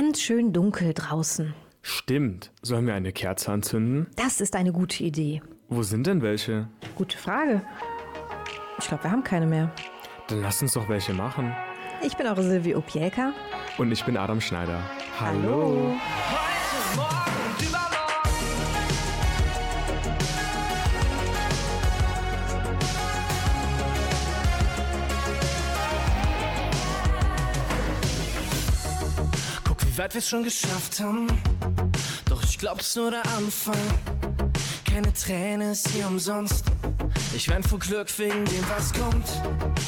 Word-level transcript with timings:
ganz 0.00 0.22
schön 0.22 0.54
dunkel 0.54 0.94
draußen. 0.94 1.52
Stimmt. 1.82 2.52
Sollen 2.62 2.86
wir 2.86 2.94
eine 2.94 3.12
Kerze 3.12 3.52
anzünden? 3.52 4.06
Das 4.16 4.40
ist 4.40 4.56
eine 4.56 4.72
gute 4.72 5.04
Idee. 5.04 5.42
Wo 5.68 5.82
sind 5.82 6.06
denn 6.06 6.22
welche? 6.22 6.68
Gute 6.96 7.18
Frage. 7.18 7.60
Ich 8.78 8.88
glaube, 8.88 9.04
wir 9.04 9.10
haben 9.10 9.22
keine 9.22 9.46
mehr. 9.46 9.70
Dann 10.28 10.40
lass 10.40 10.62
uns 10.62 10.72
doch 10.72 10.88
welche 10.88 11.12
machen. 11.12 11.54
Ich 12.02 12.16
bin 12.16 12.26
eure 12.26 12.42
Silvi 12.42 12.74
Opielka. 12.74 13.34
Und 13.76 13.92
ich 13.92 14.02
bin 14.02 14.16
Adam 14.16 14.40
Schneider. 14.40 14.80
Hallo. 15.20 15.92
Heute, 15.92 16.49
weit 30.00 30.14
wir 30.14 30.22
schon 30.22 30.44
geschafft 30.44 30.98
haben. 31.00 31.26
Doch 32.24 32.42
ich 32.42 32.58
glaub, 32.58 32.80
es 32.80 32.88
ist 32.88 32.96
nur 32.96 33.10
der 33.10 33.26
Anfang. 33.36 33.76
Keine 34.90 35.12
Träne 35.12 35.72
ist 35.72 35.88
hier 35.88 36.06
umsonst. 36.06 36.64
Ich 37.36 37.50
wein 37.50 37.62
vor 37.62 37.78
Glück 37.78 38.06
wegen 38.18 38.46
dem, 38.46 38.64
was 38.74 38.94
kommt. 38.94 39.28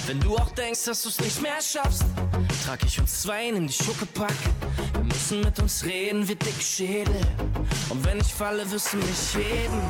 Wenn 0.07 0.21
du 0.21 0.37
auch 0.37 0.51
denkst, 0.51 0.85
dass 0.85 1.01
du's 1.01 1.19
nicht 1.19 1.41
mehr 1.41 1.63
schaffst, 1.63 2.05
trag 2.67 2.85
ich 2.85 3.01
uns 3.01 3.23
zwei 3.23 3.49
in 3.49 3.67
die 3.67 3.73
Schuckepack. 3.73 4.35
Wir 4.93 5.05
müssen 5.05 5.41
mit 5.41 5.59
uns 5.59 5.83
reden 5.83 6.29
wie 6.29 6.35
dicke 6.35 6.61
Schädel. 6.61 7.17
Und 7.89 8.05
wenn 8.05 8.19
ich 8.19 8.35
falle, 8.35 8.71
wirst 8.71 8.93
du 8.93 8.99
mich 8.99 9.35
heben. 9.35 9.81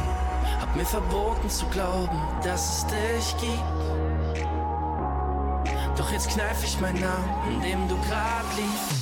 Hab 0.61 0.77
mir 0.77 0.87
verboten 0.87 1.51
zu 1.51 1.67
glauben, 1.67 2.17
dass 2.45 2.79
es 2.79 2.87
dich 2.87 3.37
gibt. 3.41 4.39
Doch 5.99 6.13
jetzt 6.13 6.31
kneif 6.31 6.63
ich 6.63 6.79
meinen 6.81 7.01
Namen, 7.01 7.55
in 7.55 7.61
dem 7.63 7.89
du 7.89 7.97
grad 8.09 8.45
liegst. 8.57 9.02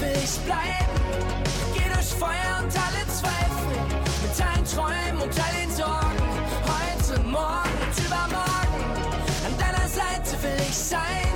Will 0.00 0.16
ich 0.24 0.38
bleiben. 0.40 0.96
Geh 1.74 1.88
durch 1.92 2.12
Feuer 2.18 2.58
und 2.58 2.72
alle 2.84 3.02
Zweifel. 3.08 3.76
Mit 4.22 4.46
allen 4.46 4.64
Träumen 4.64 5.22
und 5.22 5.34
all 5.38 5.54
den 5.60 5.70
Sorgen. 5.70 6.22
Heute, 6.72 7.20
morgen 7.20 7.76
und 7.84 8.06
übermorgen. 8.06 8.80
An 9.46 9.58
deiner 9.58 9.88
Seite 9.88 10.42
will 10.42 10.66
ich 10.68 10.76
sein. 10.76 11.29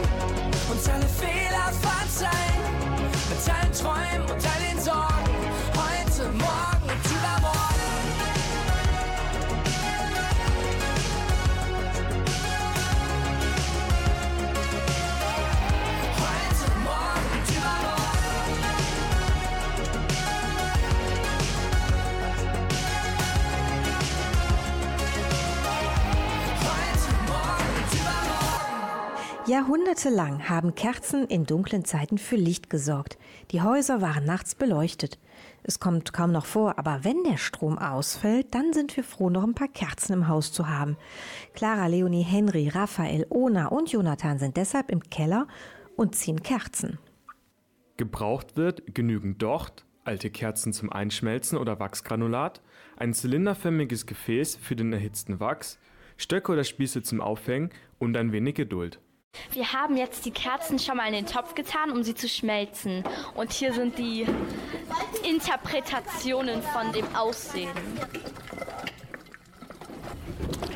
Jahrhundertelang 29.46 30.48
haben 30.48 30.74
Kerzen 30.74 31.26
in 31.26 31.44
dunklen 31.44 31.84
Zeiten 31.84 32.16
für 32.16 32.36
Licht 32.36 32.70
gesorgt. 32.70 33.18
Die 33.50 33.60
Häuser 33.60 34.00
waren 34.00 34.24
nachts 34.24 34.54
beleuchtet. 34.54 35.18
Es 35.62 35.78
kommt 35.78 36.14
kaum 36.14 36.32
noch 36.32 36.46
vor, 36.46 36.78
aber 36.78 37.04
wenn 37.04 37.24
der 37.24 37.36
Strom 37.36 37.76
ausfällt, 37.76 38.54
dann 38.54 38.72
sind 38.72 38.96
wir 38.96 39.04
froh, 39.04 39.28
noch 39.28 39.44
ein 39.44 39.54
paar 39.54 39.68
Kerzen 39.68 40.14
im 40.14 40.28
Haus 40.28 40.50
zu 40.50 40.70
haben. 40.70 40.96
Clara, 41.52 41.88
Leonie, 41.88 42.22
Henry, 42.22 42.68
Raphael, 42.68 43.26
Ona 43.28 43.66
und 43.66 43.92
Jonathan 43.92 44.38
sind 44.38 44.56
deshalb 44.56 44.90
im 44.90 45.02
Keller 45.02 45.46
und 45.94 46.14
ziehen 46.14 46.42
Kerzen. 46.42 46.98
Gebraucht 47.98 48.56
wird 48.56 48.94
genügend 48.94 49.42
Docht, 49.42 49.84
alte 50.04 50.30
Kerzen 50.30 50.72
zum 50.72 50.90
Einschmelzen 50.90 51.58
oder 51.58 51.78
Wachsgranulat, 51.78 52.62
ein 52.96 53.12
zylinderförmiges 53.12 54.06
Gefäß 54.06 54.56
für 54.56 54.74
den 54.74 54.94
erhitzten 54.94 55.38
Wachs, 55.38 55.78
Stöcke 56.16 56.52
oder 56.52 56.64
Spieße 56.64 57.02
zum 57.02 57.20
Aufhängen 57.20 57.68
und 57.98 58.16
ein 58.16 58.32
wenig 58.32 58.54
Geduld. 58.54 59.00
Wir 59.52 59.72
haben 59.72 59.96
jetzt 59.96 60.24
die 60.24 60.30
Kerzen 60.30 60.78
schon 60.78 60.96
mal 60.96 61.06
in 61.06 61.14
den 61.14 61.26
Topf 61.26 61.54
getan, 61.54 61.90
um 61.90 62.02
sie 62.02 62.14
zu 62.14 62.28
schmelzen. 62.28 63.04
Und 63.34 63.52
hier 63.52 63.72
sind 63.72 63.98
die 63.98 64.26
Interpretationen 65.28 66.62
von 66.62 66.92
dem 66.92 67.06
Aussehen. 67.14 67.70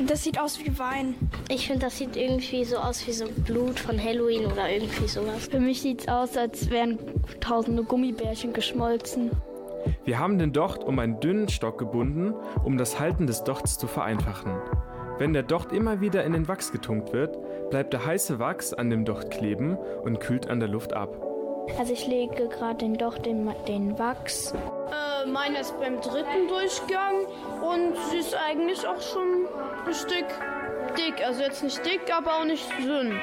Das 0.07 0.23
sieht 0.23 0.39
aus 0.39 0.59
wie 0.63 0.79
Wein. 0.79 1.15
Ich 1.49 1.67
finde, 1.67 1.85
das 1.85 1.97
sieht 1.97 2.15
irgendwie 2.15 2.63
so 2.63 2.77
aus 2.77 3.05
wie 3.05 3.11
so 3.11 3.25
Blut 3.27 3.79
von 3.79 4.01
Halloween 4.01 4.45
oder 4.45 4.69
irgendwie 4.69 5.07
sowas. 5.07 5.47
Für 5.47 5.59
mich 5.59 5.81
sieht 5.81 6.01
es 6.01 6.07
aus, 6.07 6.37
als 6.37 6.69
wären 6.69 6.97
tausende 7.41 7.83
Gummibärchen 7.83 8.53
geschmolzen. 8.53 9.31
Wir 10.05 10.19
haben 10.19 10.39
den 10.39 10.53
Docht 10.53 10.83
um 10.83 10.99
einen 10.99 11.19
dünnen 11.19 11.49
Stock 11.49 11.77
gebunden, 11.77 12.33
um 12.63 12.77
das 12.77 12.99
Halten 12.99 13.27
des 13.27 13.43
Dochts 13.43 13.77
zu 13.77 13.87
vereinfachen. 13.87 14.53
Wenn 15.19 15.33
der 15.33 15.43
Docht 15.43 15.73
immer 15.73 15.99
wieder 15.99 16.23
in 16.23 16.31
den 16.31 16.47
Wachs 16.47 16.71
getunkt 16.71 17.11
wird, 17.11 17.37
bleibt 17.69 17.91
der 17.91 18.05
heiße 18.05 18.39
Wachs 18.39 18.73
an 18.73 18.89
dem 18.89 19.03
Docht 19.03 19.29
kleben 19.29 19.77
und 20.03 20.21
kühlt 20.21 20.49
an 20.49 20.61
der 20.61 20.69
Luft 20.69 20.93
ab. 20.93 21.09
Also 21.77 21.91
ich 21.91 22.07
lege 22.07 22.47
gerade 22.47 22.77
den 22.77 22.93
Docht 22.93 23.27
in 23.27 23.51
den 23.67 23.99
Wachs. 23.99 24.53
Äh, 24.53 25.29
meine 25.29 25.59
ist 25.59 25.77
beim 25.77 25.99
dritten 25.99 26.47
Durchgang 26.47 27.25
und 27.61 27.97
sie 28.09 28.19
ist 28.19 28.33
eigentlich 28.33 28.87
auch 28.87 29.01
schon 29.01 29.45
ein 29.85 29.93
Stück 29.93 30.25
dick. 30.97 31.21
Also 31.21 31.41
jetzt 31.41 31.63
nicht 31.63 31.85
dick, 31.85 32.15
aber 32.15 32.35
auch 32.35 32.45
nicht 32.45 32.65
dünn. 32.81 33.19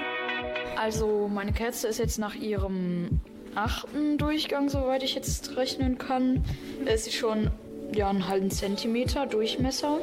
Also 0.78 1.30
meine 1.32 1.52
Kerze 1.52 1.88
ist 1.88 1.98
jetzt 1.98 2.18
nach 2.18 2.34
ihrem 2.34 3.20
achten 3.54 4.18
Durchgang, 4.18 4.68
soweit 4.68 5.02
ich 5.02 5.14
jetzt 5.14 5.56
rechnen 5.56 5.96
kann, 5.96 6.44
ist 6.84 7.06
sie 7.06 7.12
schon 7.12 7.50
ja, 7.94 8.10
einen 8.10 8.28
halben 8.28 8.50
Zentimeter 8.50 9.24
Durchmesser. 9.24 9.98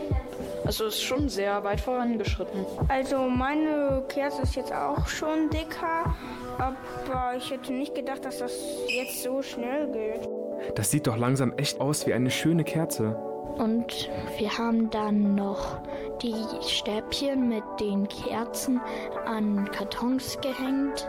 Also 0.66 0.85
ist 0.85 1.03
schon 1.03 1.29
sehr 1.29 1.63
weit 1.63 1.81
vorangeschritten. 1.81 2.66
Also 2.88 3.29
meine 3.29 4.03
Kerze 4.07 4.44
ist 4.44 4.56
jetzt 4.56 4.74
auch 4.74 5.07
schon 5.07 5.50
dicker, 5.50 6.15
aber 6.57 7.36
ich 7.38 7.51
hätte 7.51 7.74
nicht 7.74 7.95
gedacht, 7.95 8.24
dass 8.25 8.39
das 8.39 8.54
jetzt 8.88 9.24
so 9.24 9.42
schnell 9.42 9.92
geht. 9.92 10.30
Das 10.75 10.92
sieht 10.92 11.07
doch 11.07 11.18
langsam 11.18 11.54
echt 11.57 11.81
aus 11.81 12.07
wie 12.07 12.13
eine 12.13 12.31
schöne 12.31 12.63
Kerze. 12.63 13.15
Und 13.57 14.10
wir 14.38 14.57
haben 14.57 14.89
dann 14.89 15.36
noch 15.36 15.81
die 16.21 16.33
Stäbchen 16.68 17.50
mit 17.50 17.63
den 17.80 18.07
Kerzen 18.07 18.81
an 19.25 19.69
Kartons 19.71 20.39
gehängt. 20.42 21.07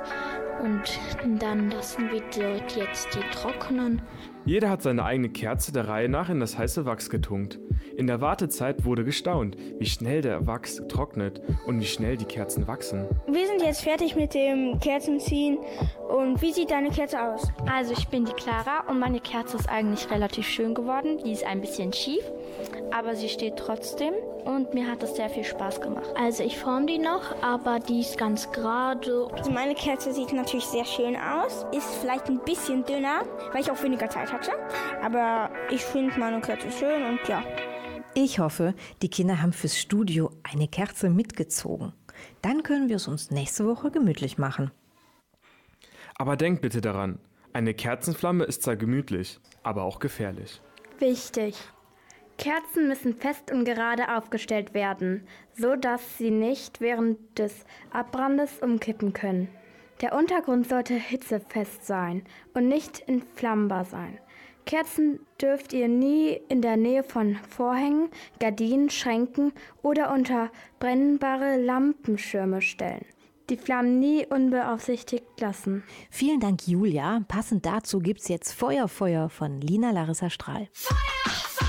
Und 0.62 0.98
dann 1.40 1.70
lassen 1.70 2.10
wir 2.10 2.20
dort 2.36 2.76
jetzt 2.76 3.08
die 3.14 3.30
trocknen. 3.30 4.02
Jeder 4.46 4.68
hat 4.68 4.82
seine 4.82 5.04
eigene 5.04 5.30
Kerze 5.30 5.72
der 5.72 5.88
Reihe 5.88 6.08
nach 6.08 6.28
in 6.28 6.38
das 6.38 6.58
heiße 6.58 6.84
Wachs 6.84 7.08
getunkt. 7.08 7.58
In 7.96 8.06
der 8.06 8.20
Wartezeit 8.20 8.84
wurde 8.84 9.02
gestaunt, 9.02 9.56
wie 9.78 9.86
schnell 9.86 10.20
der 10.20 10.46
Wachs 10.46 10.82
trocknet 10.86 11.40
und 11.66 11.80
wie 11.80 11.86
schnell 11.86 12.18
die 12.18 12.26
Kerzen 12.26 12.66
wachsen. 12.66 13.06
Wir 13.26 13.46
sind 13.46 13.62
jetzt 13.62 13.82
fertig 13.82 14.16
mit 14.16 14.34
dem 14.34 14.78
Kerzenziehen. 14.80 15.58
Und 16.08 16.42
wie 16.42 16.52
sieht 16.52 16.70
deine 16.70 16.90
Kerze 16.90 17.22
aus? 17.22 17.48
Also 17.70 17.94
ich 17.94 18.08
bin 18.08 18.26
die 18.26 18.32
Clara 18.32 18.84
und 18.90 18.98
meine 18.98 19.20
Kerze 19.20 19.56
ist 19.56 19.68
eigentlich 19.68 20.10
relativ 20.10 20.46
schön 20.46 20.74
geworden. 20.74 21.18
Die 21.24 21.32
ist 21.32 21.46
ein 21.46 21.62
bisschen 21.62 21.94
schief, 21.94 22.24
aber 22.92 23.16
sie 23.16 23.30
steht 23.30 23.56
trotzdem 23.56 24.12
und 24.44 24.74
mir 24.74 24.90
hat 24.90 25.02
es 25.02 25.16
sehr 25.16 25.30
viel 25.30 25.44
Spaß 25.44 25.80
gemacht. 25.80 26.06
Also 26.16 26.42
ich 26.42 26.58
forme 26.58 26.86
die 26.86 26.98
noch, 26.98 27.34
aber 27.42 27.80
die 27.80 28.00
ist 28.00 28.18
ganz 28.18 28.50
gerade. 28.52 29.28
Also 29.32 29.50
meine 29.50 29.74
Kerze 29.74 30.12
sieht 30.12 30.32
natürlich 30.32 30.66
sehr 30.66 30.84
schön 30.84 31.16
aus, 31.16 31.66
ist 31.72 31.94
vielleicht 31.96 32.28
ein 32.28 32.40
bisschen 32.44 32.84
dünner, 32.84 33.22
weil 33.52 33.62
ich 33.62 33.70
auch 33.70 33.82
weniger 33.82 34.08
Zeit 34.08 34.32
hatte. 34.32 34.52
Aber 35.02 35.50
ich 35.70 35.82
finde 35.82 36.18
meine 36.18 36.40
Kerze 36.40 36.70
schön 36.70 37.04
und 37.04 37.20
ja. 37.28 37.42
Ich 38.14 38.38
hoffe, 38.38 38.74
die 39.02 39.08
Kinder 39.08 39.42
haben 39.42 39.52
fürs 39.52 39.78
Studio 39.78 40.30
eine 40.42 40.68
Kerze 40.68 41.10
mitgezogen. 41.10 41.92
Dann 42.42 42.62
können 42.62 42.88
wir 42.88 42.96
es 42.96 43.08
uns 43.08 43.30
nächste 43.30 43.66
Woche 43.66 43.90
gemütlich 43.90 44.38
machen. 44.38 44.70
Aber 46.16 46.36
denkt 46.36 46.62
bitte 46.62 46.80
daran, 46.80 47.18
eine 47.52 47.74
Kerzenflamme 47.74 48.44
ist 48.44 48.62
zwar 48.62 48.76
gemütlich, 48.76 49.40
aber 49.62 49.82
auch 49.82 49.98
gefährlich. 49.98 50.60
Wichtig. 51.00 51.56
Kerzen 52.38 52.88
müssen 52.88 53.14
fest 53.14 53.50
und 53.50 53.64
gerade 53.64 54.16
aufgestellt 54.16 54.74
werden, 54.74 55.26
so 55.56 55.76
dass 55.76 56.18
sie 56.18 56.30
nicht 56.30 56.80
während 56.80 57.38
des 57.38 57.64
Abbrandes 57.90 58.58
umkippen 58.60 59.12
können. 59.12 59.48
Der 60.00 60.14
Untergrund 60.14 60.68
sollte 60.68 60.94
hitzefest 60.94 61.86
sein 61.86 62.24
und 62.52 62.68
nicht 62.68 63.08
entflammbar 63.08 63.84
sein. 63.84 64.18
Kerzen 64.66 65.20
dürft 65.40 65.72
ihr 65.72 65.88
nie 65.88 66.40
in 66.48 66.62
der 66.62 66.76
Nähe 66.76 67.02
von 67.02 67.36
Vorhängen, 67.48 68.08
Gardinen, 68.40 68.90
Schränken 68.90 69.52
oder 69.82 70.12
unter 70.12 70.50
brennbare 70.80 71.56
Lampenschirme 71.56 72.62
stellen. 72.62 73.04
Die 73.50 73.58
Flammen 73.58 74.00
nie 74.00 74.26
unbeaufsichtigt 74.26 75.38
lassen. 75.38 75.82
Vielen 76.08 76.40
Dank, 76.40 76.66
Julia. 76.66 77.20
Passend 77.28 77.66
dazu 77.66 77.98
gibt's 77.98 78.28
jetzt 78.28 78.52
Feuer, 78.52 78.88
Feuer 78.88 79.28
von 79.28 79.60
Lina 79.60 79.90
Larissa 79.90 80.30
Strahl. 80.30 80.68
Feuer, 80.72 80.96
Feuer, 80.96 81.63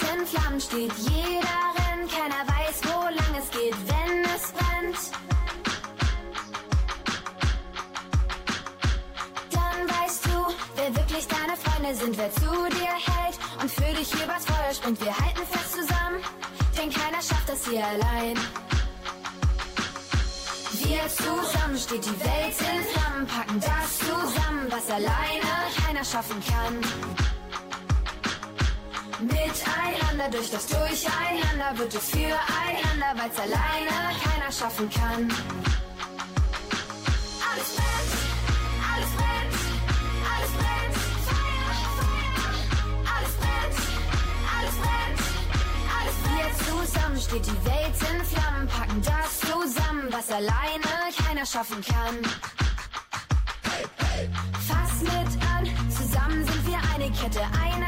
Welt 0.00 0.18
in 0.18 0.26
Flammen 0.26 0.60
steht, 0.60 0.92
jeder 0.98 1.60
rennt, 1.78 2.10
keiner 2.10 2.46
weiß, 2.46 2.80
wo 2.84 3.04
lang 3.04 3.34
es 3.38 3.50
geht, 3.50 3.74
wenn 3.86 4.24
es 4.24 4.52
brennt. 4.52 4.98
Dann 9.50 9.88
weißt 9.88 10.26
du, 10.26 10.54
wer 10.76 10.96
wirklich 10.96 11.26
deine 11.26 11.56
Freunde 11.56 11.94
sind, 11.94 12.16
wer 12.16 12.32
zu 12.32 12.68
dir 12.70 12.94
hält 12.94 13.38
und 13.60 13.70
für 13.70 13.94
dich 13.94 14.12
übers 14.14 14.44
Feuer 14.44 14.74
springt. 14.74 15.00
Wir 15.00 15.16
halten 15.16 15.46
fest 15.50 15.72
zusammen, 15.72 16.20
denn 16.76 16.90
keiner 16.90 17.22
schafft 17.22 17.48
das 17.48 17.66
hier 17.66 17.86
allein. 17.86 18.38
Wir 20.72 21.08
zusammen 21.08 21.78
steht 21.78 22.04
die 22.04 22.20
Welt 22.20 22.54
in 22.60 22.84
Flammen, 22.92 23.26
packen 23.26 23.60
das 23.60 23.98
zusammen, 23.98 24.66
was 24.70 24.90
alleine 24.90 25.54
keiner 25.84 26.04
schaffen 26.04 26.42
kann. 26.46 27.33
Miteinander 29.20 30.28
durch 30.30 30.50
das 30.50 30.66
Durcheinander 30.66 31.78
wird 31.78 31.94
es 31.94 32.10
füreinander, 32.10 33.14
weil's 33.16 33.38
alleine 33.38 34.14
keiner 34.22 34.50
schaffen 34.52 34.90
kann. 34.90 35.30
Alles 37.50 37.70
brennt, 37.76 38.12
alles 38.92 39.10
brennt, 39.16 39.54
alles 40.34 40.52
brennt, 40.58 40.96
Feuer, 41.24 41.78
Feuer, 41.98 42.42
alles 43.14 43.34
brennt, 43.40 43.78
alles 44.58 44.74
brennt, 44.82 45.20
alles 45.96 46.16
brennt. 46.24 46.58
Wir 46.66 46.84
zusammen 46.84 47.20
steht 47.20 47.46
die 47.46 47.60
Welt 47.64 47.96
in 48.10 48.18
Flammen, 48.24 48.66
packen 48.68 49.00
das 49.02 49.30
zusammen, 49.40 50.08
was 50.10 50.30
alleine 50.30 50.90
keiner 51.24 51.46
schaffen 51.46 51.82
kann. 51.82 52.16
Fass 54.68 55.00
mit 55.00 55.32
an, 55.54 55.64
zusammen 55.90 56.44
sind 56.44 56.66
wir 56.66 56.78
eine 56.94 57.10
Kette, 57.12 57.40
einer 57.62 57.83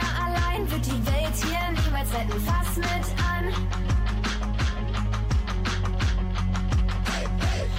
allein 0.56 0.70
wird 0.70 0.86
die 0.86 1.06
Welt 1.06 1.34
hier 1.34 1.84
niemals 1.84 2.12
retten. 2.12 2.40
Fass 2.40 2.76
mit 2.76 2.86
an. 2.86 3.52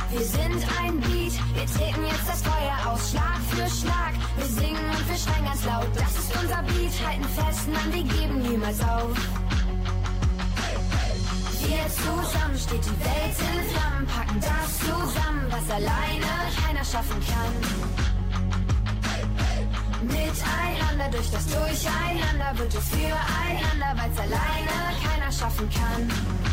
Wir 0.09 0.25
sind 0.25 0.65
ein 0.81 0.99
Beat, 0.99 1.33
wir 1.53 1.65
treten 1.65 2.05
jetzt 2.05 2.27
das 2.27 2.41
Feuer 2.41 2.91
aus, 2.91 3.11
Schlag 3.11 3.39
für 3.49 3.69
Schlag. 3.69 4.13
Wir 4.37 4.45
singen 4.45 4.89
und 4.89 5.09
wir 5.09 5.15
schreien 5.15 5.45
ganz 5.45 5.65
laut, 5.65 5.87
das 5.95 6.17
ist 6.17 6.41
unser 6.41 6.63
Beat, 6.63 7.05
halten 7.05 7.23
fest, 7.25 7.67
nein, 7.67 7.93
wir 7.93 8.03
geben 8.03 8.41
niemals 8.41 8.81
auf. 8.81 9.13
Wir 11.67 11.87
zusammen 11.89 12.57
steht 12.57 12.85
die 12.85 12.99
Welt 13.03 13.37
in 13.53 13.75
Flammen, 13.75 14.07
packen 14.07 14.39
das 14.39 14.79
zusammen, 14.79 15.45
was 15.49 15.69
alleine 15.69 16.25
keiner 16.65 16.85
schaffen 16.85 17.21
kann. 17.27 18.06
Miteinander 20.07 21.09
durch 21.11 21.29
das 21.31 21.45
Durcheinander 21.47 22.57
wird 22.57 22.73
es 22.73 22.89
füreinander, 22.89 24.01
weil's 24.01 24.17
alleine 24.17 24.97
keiner 25.03 25.31
schaffen 25.31 25.69
kann. 25.69 26.46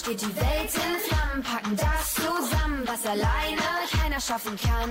Steht 0.00 0.22
die 0.22 0.34
Welt 0.36 0.74
in 0.74 0.98
Flammen, 1.08 1.42
packen 1.42 1.76
das 1.76 2.14
zusammen, 2.14 2.82
was 2.86 3.04
alleine 3.04 3.60
keiner 3.90 4.20
schaffen 4.20 4.56
kann. 4.56 4.90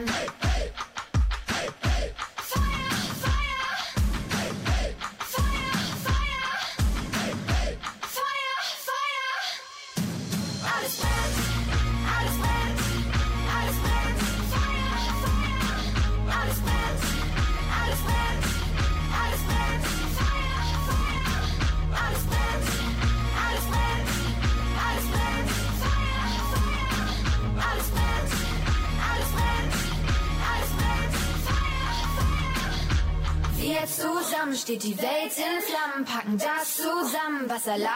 Alles 10.61 10.97
brennt, 10.97 11.48
Wir 33.79 33.87
zusammen 33.87 34.55
steht 34.55 34.83
die 34.83 34.97
Welt 34.97 35.37
in 35.37 35.61
Flammen, 35.61 36.05
packen 36.05 36.37
das 36.37 36.75
zusammen, 36.75 37.45
was 37.47 37.65
alleine 37.65 37.87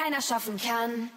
keiner 0.00 0.22
schaffen 0.22 0.56
kann. 0.56 1.10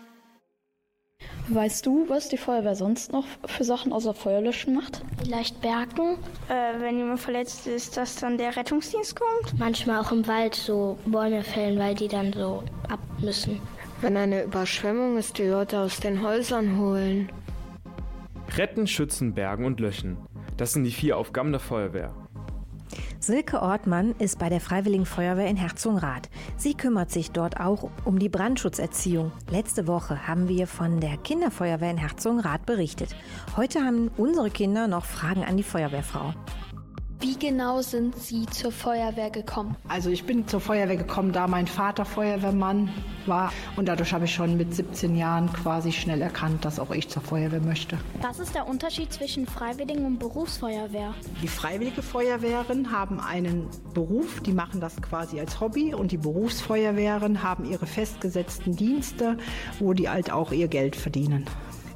Weißt 1.50 1.86
du, 1.86 2.10
was 2.10 2.28
die 2.28 2.38
Feuerwehr 2.38 2.74
sonst 2.74 3.12
noch 3.12 3.26
für 3.46 3.64
Sachen 3.64 3.94
außer 3.94 4.16
Feuerlöschen 4.16 4.74
macht? 4.74 5.04
Vielleicht 5.24 5.62
Bergen. 5.62 6.18
Äh, 6.50 6.82
wenn 6.82 6.98
jemand 6.98 7.20
verletzt 7.20 7.68
ist, 7.68 7.96
dass 7.96 8.16
dann 8.16 8.40
der 8.40 8.56
Rettungsdienst 8.56 9.16
kommt. 9.16 9.60
Manchmal 9.60 10.00
auch 10.00 10.12
im 10.12 10.26
Wald 10.28 10.56
so 10.56 10.98
Bäume 11.06 11.44
fällen, 11.44 11.78
weil 11.78 11.94
die 11.94 12.08
dann 12.08 12.34
so 12.34 12.64
ab 12.90 13.00
müssen. 13.20 13.62
Wenn 14.02 14.18
eine 14.18 14.46
Überschwemmung 14.46 15.18
ist, 15.18 15.38
die 15.38 15.46
Leute 15.46 15.80
aus 15.80 16.00
den 16.00 16.24
Häusern 16.24 16.80
holen. 16.80 17.32
Retten, 18.58 18.88
schützen, 18.88 19.36
bergen 19.36 19.66
und 19.66 19.80
löschen. 19.80 20.18
Das 20.58 20.74
sind 20.74 20.86
die 20.86 20.92
vier 20.92 21.18
Aufgaben 21.18 21.52
der 21.52 21.62
Feuerwehr. 21.62 22.21
Silke 23.20 23.62
Ortmann 23.62 24.16
ist 24.20 24.40
bei 24.40 24.50
der 24.50 24.62
Freiwilligen 24.62 25.06
Feuerwehr 25.06 25.48
in 25.48 25.58
Herzogenrath. 25.58 26.30
Sie 26.58 26.74
kümmert 26.74 27.12
sich 27.12 27.32
dort 27.32 27.60
auch 27.60 27.90
um 28.06 28.20
die 28.20 28.30
Brandschutzerziehung. 28.30 29.32
Letzte 29.50 29.88
Woche 29.88 30.28
haben 30.28 30.48
wir 30.48 30.68
von 30.68 31.00
der 31.00 31.18
Kinderfeuerwehr 31.18 31.92
in 31.92 31.98
Herzogenrath 31.98 32.66
berichtet. 32.66 33.16
Heute 33.56 33.82
haben 33.82 34.10
unsere 34.18 34.50
Kinder 34.50 34.88
noch 34.88 35.06
Fragen 35.06 35.44
an 35.44 35.58
die 35.58 35.64
Feuerwehrfrau. 35.64 36.34
Wie 37.22 37.38
genau 37.38 37.84
sind 37.84 38.18
Sie 38.18 38.48
zur 38.48 38.72
Feuerwehr 38.72 39.30
gekommen? 39.30 39.76
Also 39.88 40.10
ich 40.10 40.24
bin 40.24 40.48
zur 40.48 40.60
Feuerwehr 40.60 40.96
gekommen, 40.96 41.32
da 41.32 41.48
mein 41.48 41.68
Vater 41.68 42.04
Feuerwehrmann 42.04 42.90
war 43.28 43.54
und 43.76 43.88
dadurch 43.88 44.12
habe 44.12 44.26
ich 44.26 44.34
schon 44.34 44.58
mit 44.58 44.74
17 44.74 45.16
Jahren 45.16 45.54
quasi 45.54 45.92
schnell 45.92 46.20
erkannt, 46.24 46.66
dass 46.66 46.80
auch 46.80 46.90
ich 46.90 47.10
zur 47.10 47.22
Feuerwehr 47.22 47.62
möchte. 47.62 48.00
Was 48.24 48.40
ist 48.40 48.56
der 48.56 48.68
Unterschied 48.68 49.14
zwischen 49.14 49.46
Freiwilligen 49.46 50.04
und 50.06 50.18
Berufsfeuerwehr? 50.18 51.14
Die 51.44 51.48
freiwillige 51.48 52.02
Feuerwehren 52.02 52.92
haben 52.92 53.20
einen 53.20 53.68
Beruf, 53.94 54.42
die 54.42 54.54
machen 54.54 54.82
das 54.82 55.00
quasi 55.00 55.40
als 55.40 55.60
Hobby 55.60 55.94
und 55.94 56.12
die 56.12 56.18
Berufsfeuerwehren 56.18 57.44
haben 57.44 57.70
ihre 57.70 57.86
festgesetzten 57.86 58.76
Dienste, 58.76 59.38
wo 59.78 59.94
die 59.94 60.10
halt 60.10 60.32
auch 60.32 60.52
ihr 60.52 60.68
Geld 60.68 60.96
verdienen. 60.96 61.46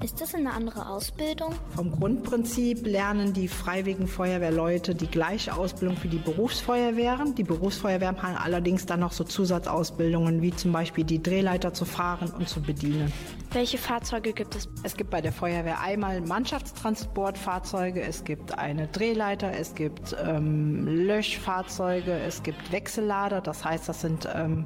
Ist 0.03 0.19
das 0.19 0.35
eine 0.35 0.51
andere 0.51 0.89
Ausbildung? 0.89 1.55
Vom 1.75 1.91
Grundprinzip 1.91 2.85
lernen 2.85 3.33
die 3.33 3.47
freiwilligen 3.47 4.07
Feuerwehrleute 4.07 4.93
die 4.93 5.07
gleiche 5.07 5.55
Ausbildung 5.55 5.97
wie 6.03 6.09
die 6.09 6.17
Berufsfeuerwehren. 6.17 7.33
Die 7.35 7.43
Berufsfeuerwehren 7.43 8.21
haben 8.21 8.35
allerdings 8.35 8.85
dann 8.85 8.99
noch 8.99 9.13
so 9.13 9.23
Zusatzausbildungen, 9.23 10.41
wie 10.41 10.51
zum 10.51 10.73
Beispiel 10.73 11.05
die 11.05 11.23
Drehleiter 11.23 11.73
zu 11.73 11.85
fahren 11.85 12.31
und 12.37 12.49
zu 12.49 12.61
bedienen. 12.61 13.11
Welche 13.51 13.77
Fahrzeuge 13.77 14.33
gibt 14.33 14.55
es? 14.55 14.67
Es 14.83 14.97
gibt 14.97 15.09
bei 15.11 15.21
der 15.21 15.31
Feuerwehr 15.31 15.79
einmal 15.79 16.19
Mannschaftstransportfahrzeuge, 16.19 18.01
es 18.01 18.25
gibt 18.25 18.57
eine 18.57 18.87
Drehleiter, 18.87 19.53
es 19.57 19.75
gibt 19.75 20.15
ähm, 20.21 20.85
Löschfahrzeuge, 20.85 22.19
es 22.19 22.43
gibt 22.43 22.71
Wechsellader. 22.73 23.39
Das 23.39 23.63
heißt, 23.63 23.87
das 23.87 24.01
sind 24.01 24.27
ähm, 24.35 24.65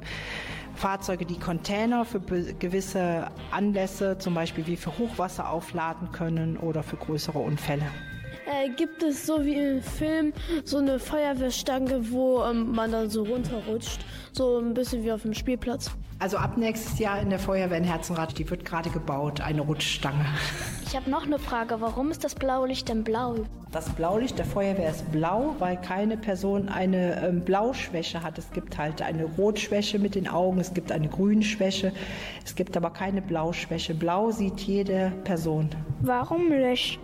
Fahrzeuge, 0.74 1.26
die 1.26 1.38
Container 1.38 2.04
für 2.04 2.20
gewisse 2.20 3.30
Anlässe, 3.50 4.18
zum 4.18 4.34
Beispiel 4.34 4.66
wie 4.66 4.76
für 4.76 4.96
Hochwasser 4.98 5.50
aufladen 5.50 6.12
können 6.12 6.56
oder 6.56 6.82
für 6.82 6.96
größere 6.96 7.38
Unfälle. 7.38 7.86
Äh, 8.50 8.70
gibt 8.70 9.00
es 9.04 9.26
so 9.26 9.44
wie 9.44 9.54
im 9.54 9.80
Film 9.80 10.32
so 10.64 10.78
eine 10.78 10.98
Feuerwehrstange, 10.98 12.10
wo 12.10 12.42
ähm, 12.42 12.72
man 12.72 12.90
dann 12.90 13.08
so 13.08 13.22
runterrutscht? 13.22 14.00
So 14.32 14.58
ein 14.58 14.74
bisschen 14.74 15.04
wie 15.04 15.12
auf 15.12 15.22
dem 15.22 15.34
Spielplatz. 15.34 15.92
Also 16.18 16.36
ab 16.36 16.56
nächstes 16.56 16.98
Jahr 16.98 17.20
in 17.20 17.30
der 17.30 17.38
Feuerwehr 17.38 17.78
in 17.78 17.84
Herzenrad, 17.84 18.36
die 18.36 18.50
wird 18.50 18.64
gerade 18.64 18.90
gebaut, 18.90 19.40
eine 19.40 19.60
Rutschstange. 19.62 20.26
Ich 20.84 20.96
habe 20.96 21.08
noch 21.08 21.24
eine 21.24 21.38
Frage. 21.38 21.80
Warum 21.80 22.10
ist 22.10 22.24
das 22.24 22.34
Blaulicht 22.34 22.88
denn 22.88 23.04
blau? 23.04 23.36
Das 23.70 23.88
Blaulicht 23.90 24.36
der 24.36 24.44
Feuerwehr 24.44 24.90
ist 24.90 25.10
blau, 25.12 25.54
weil 25.60 25.80
keine 25.80 26.16
Person 26.16 26.68
eine 26.68 27.24
ähm, 27.24 27.42
Blauschwäche 27.42 28.24
hat. 28.24 28.36
Es 28.36 28.50
gibt 28.50 28.76
halt 28.76 29.00
eine 29.00 29.24
Rotschwäche 29.24 30.00
mit 30.00 30.16
den 30.16 30.26
Augen, 30.26 30.58
es 30.58 30.74
gibt 30.74 30.90
eine 30.90 31.08
Grünschwäche, 31.08 31.92
es 32.44 32.56
gibt 32.56 32.76
aber 32.76 32.90
keine 32.90 33.22
Blauschwäche. 33.22 33.94
Blau 33.94 34.32
sieht 34.32 34.58
jede 34.60 35.12
Person. 35.22 35.70
Warum 36.00 36.48
löscht 36.48 36.98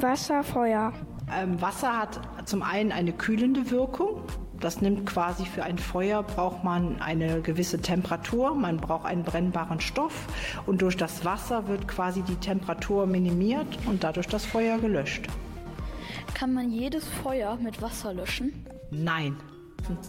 Wasser 0.00 0.42
Feuer? 0.42 0.92
Ähm, 1.32 1.60
Wasser 1.60 1.98
hat 1.98 2.20
zum 2.44 2.62
einen 2.62 2.92
eine 2.92 3.12
kühlende 3.12 3.70
Wirkung. 3.70 4.22
Das 4.60 4.80
nimmt 4.80 5.06
quasi 5.06 5.44
für 5.44 5.64
ein 5.64 5.76
Feuer, 5.76 6.22
braucht 6.22 6.62
man 6.62 7.00
eine 7.02 7.40
gewisse 7.40 7.80
Temperatur, 7.80 8.54
man 8.54 8.76
braucht 8.76 9.06
einen 9.06 9.24
brennbaren 9.24 9.80
Stoff 9.80 10.26
und 10.66 10.82
durch 10.82 10.96
das 10.96 11.24
Wasser 11.24 11.66
wird 11.66 11.88
quasi 11.88 12.22
die 12.22 12.36
Temperatur 12.36 13.06
minimiert 13.06 13.66
und 13.86 14.04
dadurch 14.04 14.28
das 14.28 14.44
Feuer 14.44 14.78
gelöscht. 14.78 15.26
Kann 16.34 16.52
man 16.52 16.70
jedes 16.70 17.04
Feuer 17.08 17.56
mit 17.56 17.82
Wasser 17.82 18.14
löschen? 18.14 18.52
Nein. 18.92 19.36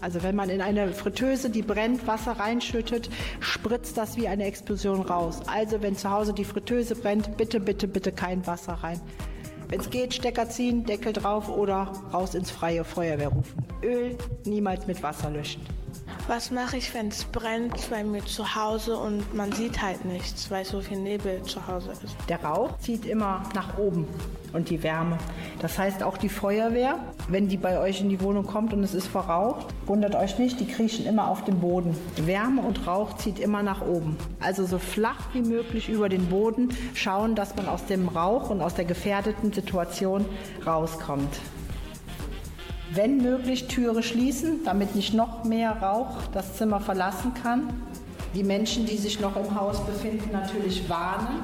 Also 0.01 0.21
wenn 0.21 0.35
man 0.35 0.49
in 0.49 0.61
eine 0.61 0.93
Fritteuse, 0.93 1.49
die 1.49 1.63
brennt, 1.63 2.05
Wasser 2.05 2.33
reinschüttet, 2.33 3.09
spritzt 3.39 3.97
das 3.97 4.17
wie 4.17 4.27
eine 4.27 4.43
Explosion 4.45 5.01
raus. 5.01 5.41
Also 5.47 5.81
wenn 5.81 5.95
zu 5.95 6.11
Hause 6.11 6.33
die 6.33 6.45
Fritteuse 6.45 6.95
brennt, 6.95 7.37
bitte, 7.37 7.59
bitte, 7.59 7.87
bitte 7.87 8.11
kein 8.11 8.45
Wasser 8.45 8.73
rein. 8.73 9.01
Wenn 9.73 9.79
es 9.79 9.89
geht, 9.89 10.13
Stecker 10.13 10.47
ziehen, 10.47 10.85
Deckel 10.85 11.13
drauf 11.13 11.49
oder 11.49 11.91
raus 12.13 12.35
ins 12.35 12.51
freie 12.51 12.83
Feuerwehr 12.83 13.29
rufen. 13.29 13.65
Öl 13.81 14.15
niemals 14.45 14.85
mit 14.85 15.01
Wasser 15.01 15.31
löschen. 15.31 15.65
Was 16.27 16.51
mache 16.51 16.77
ich, 16.77 16.93
wenn 16.93 17.07
es 17.07 17.23
brennt 17.23 17.89
bei 17.89 18.03
mir 18.03 18.23
zu 18.23 18.53
Hause 18.53 18.95
und 18.95 19.33
man 19.33 19.51
sieht 19.51 19.81
halt 19.81 20.05
nichts, 20.05 20.51
weil 20.51 20.63
so 20.63 20.79
viel 20.79 20.99
Nebel 20.99 21.41
zu 21.41 21.65
Hause 21.65 21.89
ist? 21.89 22.15
Der 22.29 22.43
Rauch 22.43 22.77
zieht 22.77 23.07
immer 23.07 23.41
nach 23.55 23.79
oben 23.79 24.07
und 24.53 24.69
die 24.69 24.83
Wärme. 24.83 25.17
Das 25.59 25.79
heißt 25.79 26.03
auch 26.03 26.17
die 26.17 26.29
Feuerwehr, 26.29 26.99
wenn 27.27 27.47
die 27.47 27.57
bei 27.57 27.79
euch 27.79 28.01
in 28.01 28.09
die 28.09 28.21
Wohnung 28.21 28.45
kommt 28.45 28.73
und 28.73 28.83
es 28.83 28.93
ist 28.93 29.07
verraucht, 29.07 29.67
wundert 29.85 30.15
euch 30.15 30.37
nicht, 30.39 30.59
die 30.59 30.67
kriechen 30.67 31.05
immer 31.05 31.27
auf 31.27 31.43
dem 31.45 31.59
Boden. 31.59 31.95
Wärme 32.17 32.61
und 32.61 32.85
Rauch 32.85 33.15
zieht 33.17 33.39
immer 33.39 33.63
nach 33.63 33.81
oben. 33.81 34.17
Also 34.39 34.65
so 34.65 34.77
flach 34.77 35.29
wie 35.33 35.41
möglich 35.41 35.89
über 35.89 36.09
den 36.09 36.27
Boden 36.27 36.69
schauen, 36.93 37.35
dass 37.35 37.55
man 37.55 37.67
aus 37.67 37.85
dem 37.85 38.07
Rauch 38.07 38.49
und 38.49 38.61
aus 38.61 38.75
der 38.75 38.85
gefährdeten 38.85 39.53
Situation 39.53 40.25
rauskommt. 40.65 41.39
Wenn 42.93 43.17
möglich, 43.17 43.67
Türe 43.67 44.03
schließen, 44.03 44.59
damit 44.65 44.95
nicht 44.95 45.13
noch 45.13 45.45
mehr 45.45 45.71
Rauch 45.81 46.17
das 46.33 46.57
Zimmer 46.57 46.79
verlassen 46.79 47.33
kann. 47.41 47.81
Die 48.35 48.43
Menschen, 48.43 48.85
die 48.85 48.97
sich 48.97 49.19
noch 49.19 49.35
im 49.35 49.59
Haus 49.59 49.83
befinden, 49.85 50.31
natürlich 50.31 50.87
warnen, 50.89 51.41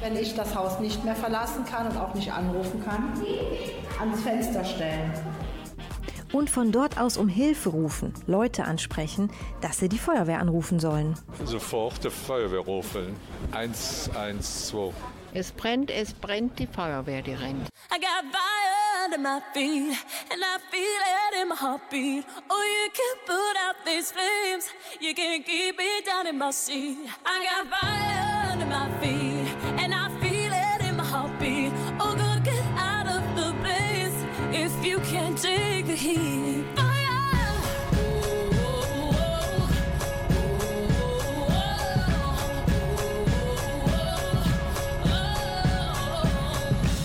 wenn 0.00 0.16
ich 0.16 0.34
das 0.34 0.54
Haus 0.54 0.80
nicht 0.80 1.04
mehr 1.04 1.14
verlassen 1.14 1.64
kann 1.64 1.86
und 1.88 1.96
auch 1.98 2.14
nicht 2.14 2.32
anrufen 2.32 2.82
kann, 2.84 3.12
ans 4.00 4.20
Fenster 4.22 4.64
stellen. 4.64 5.12
Und 6.32 6.50
von 6.50 6.72
dort 6.72 6.98
aus 6.98 7.16
um 7.16 7.28
Hilfe 7.28 7.68
rufen, 7.68 8.12
Leute 8.26 8.64
ansprechen, 8.64 9.30
dass 9.60 9.78
sie 9.78 9.88
die 9.88 9.98
Feuerwehr 9.98 10.40
anrufen 10.40 10.80
sollen. 10.80 11.14
Sofort 11.44 12.02
die 12.02 12.10
Feuerwehr 12.10 12.60
rufen. 12.60 13.14
112. 13.52 14.92
Es 15.32 15.52
brennt, 15.52 15.90
es 15.90 16.12
brennt, 16.12 16.58
die 16.58 16.66
Feuerwehr, 16.66 17.22
die 17.22 17.34
rennt. 17.34 17.68
I 17.92 17.98
got 18.00 18.24
fire 18.32 19.04
under 19.04 19.18
my 19.18 19.40
feet, 19.52 19.96
and 20.30 20.42
I 20.42 20.58
feel 20.70 20.80
it 20.80 21.42
in 21.42 21.48
my 21.48 21.54
heartbeat. 21.54 22.24
Oh, 22.50 22.64
you 22.64 22.90
can 22.92 23.16
put 23.26 23.56
out 23.56 23.76
these 23.84 24.10
flames, 24.10 24.66
you 25.00 25.14
can 25.14 25.42
keep 25.44 25.76
it 25.78 26.06
down 26.06 26.26
in 26.26 26.38
my 26.38 26.50
seat. 26.50 26.98
I 27.24 27.44
got 27.44 27.68
fire 27.70 28.52
under 28.52 28.66
my 28.66 28.88
feet, 29.00 29.53
you 34.84 34.98
can't 35.00 35.38
take 35.38 35.86
the 35.86 35.94
heat. 35.94 36.64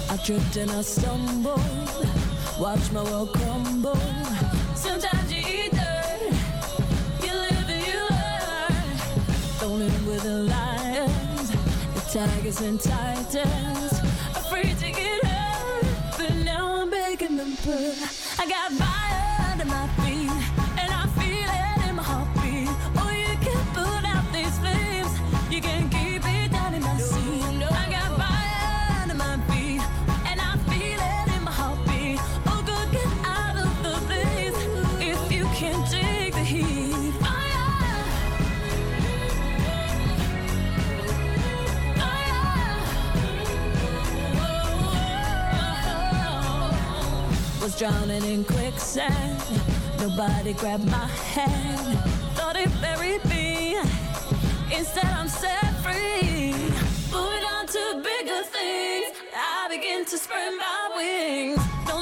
I 0.09 0.17
tripped 0.23 0.57
and 0.57 0.71
I 0.71 0.81
stumbled. 0.81 1.59
Watch 2.59 2.91
my 2.91 3.03
world 3.03 3.33
crumble. 3.33 3.95
Sometimes 4.75 5.31
you 5.31 5.39
eat 5.39 5.71
dirt, 5.71 6.33
you 7.23 7.33
live 7.33 7.69
and 7.69 7.87
you 7.87 7.99
learn. 8.09 8.97
Thrown 9.59 9.81
in 9.81 10.05
with 10.05 10.23
the 10.23 10.43
lions, 10.53 11.51
the 11.93 12.19
tigers 12.19 12.61
and 12.61 12.79
titans. 12.79 13.98
Put. 17.57 18.39
I 18.39 18.45
got 18.47 18.71
fire 18.73 19.51
under 19.51 19.65
my 19.65 19.87
feet, 19.97 20.18
drowning 47.79 48.25
in 48.25 48.43
quicksand. 48.43 49.41
Nobody 50.01 50.51
grabbed 50.51 50.85
my 50.87 51.07
hand. 51.31 51.97
Thought 52.35 52.57
it 52.57 52.69
buried 52.81 53.23
me. 53.29 53.77
Instead, 54.77 55.05
I'm 55.05 55.29
set 55.29 55.63
free. 55.81 56.51
Moving 57.09 57.45
on 57.55 57.67
to 57.67 58.01
bigger 58.03 58.43
things. 58.43 59.15
I 59.33 59.69
begin 59.69 60.03
to 60.03 60.17
spread 60.17 60.51
my 60.57 60.91
wings. 60.97 61.61
No 61.87 62.01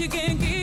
you 0.00 0.08
can 0.08 0.38
give. 0.38 0.61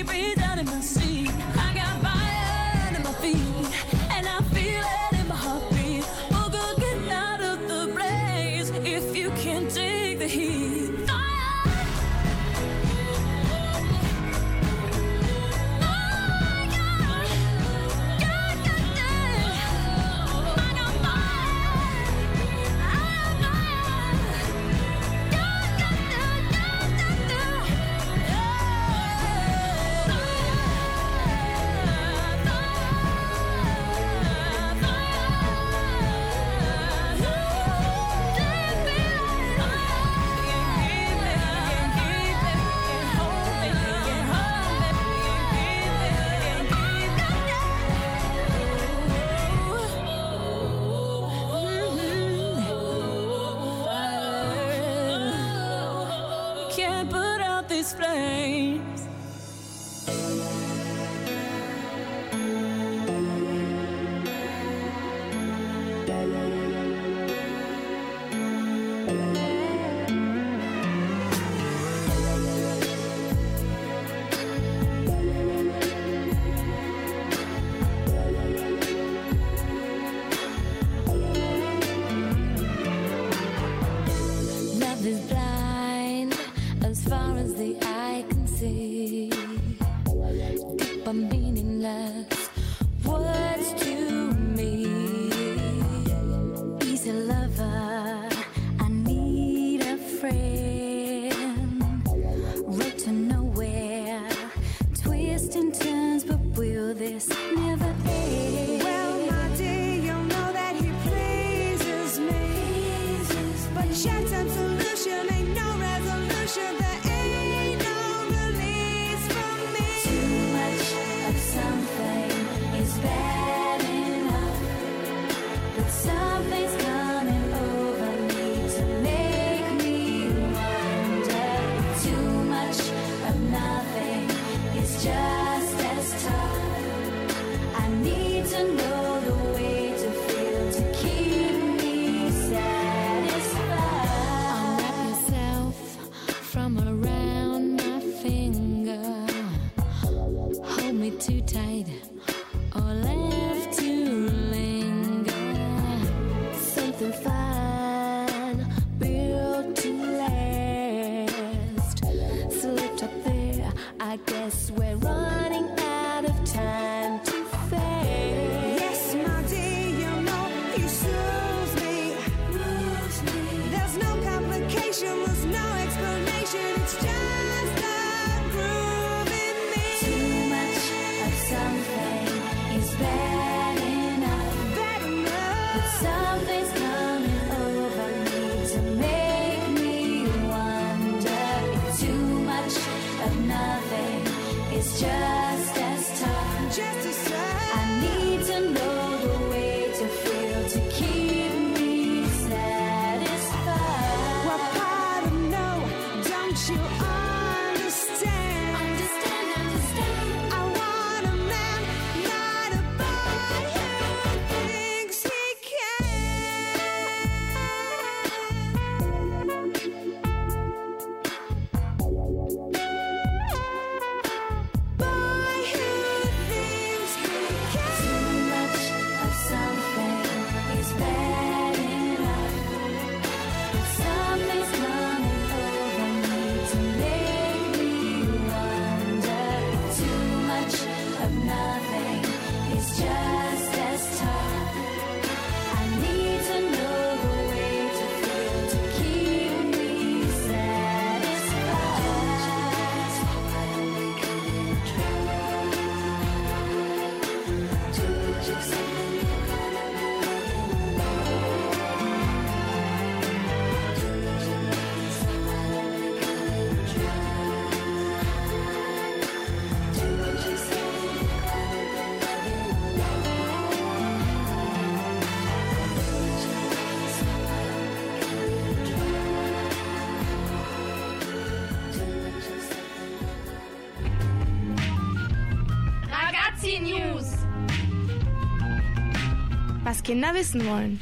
Kinder 290.09 290.33
wissen 290.33 290.65
wollen. 290.65 290.99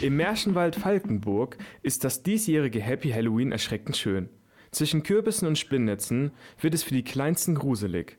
Im 0.00 0.16
Märchenwald 0.16 0.74
Falkenburg 0.74 1.56
ist 1.84 2.02
das 2.02 2.24
diesjährige 2.24 2.80
Happy 2.80 3.10
Halloween 3.10 3.52
erschreckend 3.52 3.96
schön. 3.96 4.28
Zwischen 4.72 5.04
Kürbissen 5.04 5.46
und 5.46 5.56
Spinnnetzen 5.56 6.32
wird 6.60 6.74
es 6.74 6.82
für 6.82 6.94
die 6.94 7.04
Kleinsten 7.04 7.54
gruselig. 7.54 8.18